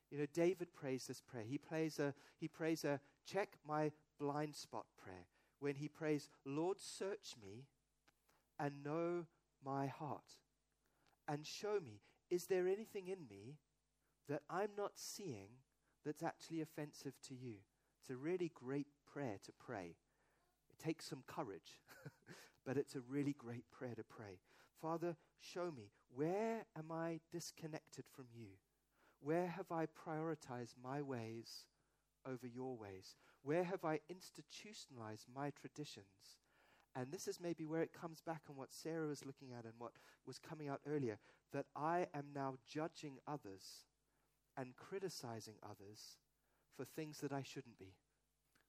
You 0.09 0.19
know, 0.19 0.25
David 0.33 0.73
prays 0.73 1.07
this 1.07 1.19
prayer. 1.19 1.43
He 1.45 1.57
prays 1.57 1.99
a 1.99 2.13
he 2.39 2.47
prays 2.47 2.85
a 2.85 3.01
check 3.25 3.57
my 3.67 3.91
blind 4.17 4.55
spot 4.55 4.85
prayer 5.03 5.25
when 5.61 5.75
he 5.75 5.87
prays, 5.87 6.27
Lord, 6.43 6.79
search 6.79 7.35
me 7.41 7.67
and 8.59 8.83
know 8.83 9.25
my 9.63 9.87
heart 9.87 10.37
and 11.27 11.45
show 11.45 11.79
me, 11.79 12.01
is 12.29 12.47
there 12.47 12.67
anything 12.67 13.07
in 13.07 13.27
me 13.29 13.57
that 14.27 14.41
I'm 14.49 14.71
not 14.75 14.93
seeing 14.95 15.49
that's 16.03 16.23
actually 16.23 16.61
offensive 16.61 17.13
to 17.27 17.35
you? 17.35 17.55
It's 18.01 18.09
a 18.09 18.15
really 18.15 18.51
great 18.55 18.87
prayer 19.13 19.37
to 19.45 19.51
pray. 19.59 19.95
It 20.69 20.83
takes 20.83 21.05
some 21.05 21.23
courage, 21.27 21.79
but 22.65 22.75
it's 22.77 22.95
a 22.95 23.01
really 23.07 23.35
great 23.37 23.69
prayer 23.71 23.93
to 23.95 24.03
pray. 24.03 24.39
Father, 24.81 25.15
show 25.39 25.69
me, 25.69 25.91
where 26.15 26.65
am 26.75 26.91
I 26.91 27.19
disconnected 27.31 28.05
from 28.11 28.25
you? 28.35 28.47
Where 29.21 29.47
have 29.47 29.71
I 29.71 29.85
prioritized 29.85 30.73
my 30.83 31.03
ways 31.03 31.65
over 32.25 32.47
your 32.47 32.75
ways? 32.75 33.15
Where 33.43 33.63
have 33.63 33.83
I 33.83 33.99
institutionalized 34.09 35.25
my 35.33 35.51
traditions? 35.51 36.37
And 36.95 37.11
this 37.11 37.27
is 37.27 37.39
maybe 37.39 37.65
where 37.65 37.81
it 37.81 37.93
comes 37.93 38.21
back 38.21 38.41
on 38.49 38.55
what 38.55 38.73
Sarah 38.73 39.07
was 39.07 39.25
looking 39.25 39.49
at 39.57 39.63
and 39.63 39.73
what 39.77 39.93
was 40.25 40.37
coming 40.37 40.67
out 40.67 40.81
earlier 40.87 41.17
that 41.53 41.65
I 41.75 42.07
am 42.13 42.25
now 42.35 42.55
judging 42.67 43.17
others 43.27 43.85
and 44.57 44.75
criticizing 44.75 45.55
others 45.63 46.17
for 46.75 46.85
things 46.85 47.19
that 47.19 47.31
I 47.31 47.43
shouldn't 47.43 47.79
be 47.79 47.93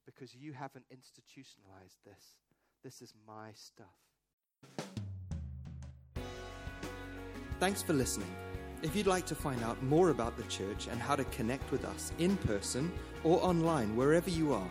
because 0.06 0.34
you 0.34 0.52
haven't 0.52 0.86
institutionalized 0.90 1.98
this. 2.04 2.36
This 2.82 3.02
is 3.02 3.12
my 3.26 3.50
stuff. 3.54 3.86
Thanks 7.60 7.82
for 7.82 7.92
listening. 7.92 8.34
If 8.82 8.94
you'd 8.96 9.06
like 9.06 9.26
to 9.26 9.36
find 9.36 9.62
out 9.62 9.80
more 9.84 10.10
about 10.10 10.36
the 10.36 10.42
church 10.44 10.88
and 10.90 11.00
how 11.00 11.14
to 11.14 11.22
connect 11.26 11.70
with 11.70 11.84
us 11.84 12.10
in 12.18 12.36
person 12.38 12.90
or 13.22 13.40
online, 13.40 13.94
wherever 13.94 14.28
you 14.28 14.52
are, 14.52 14.68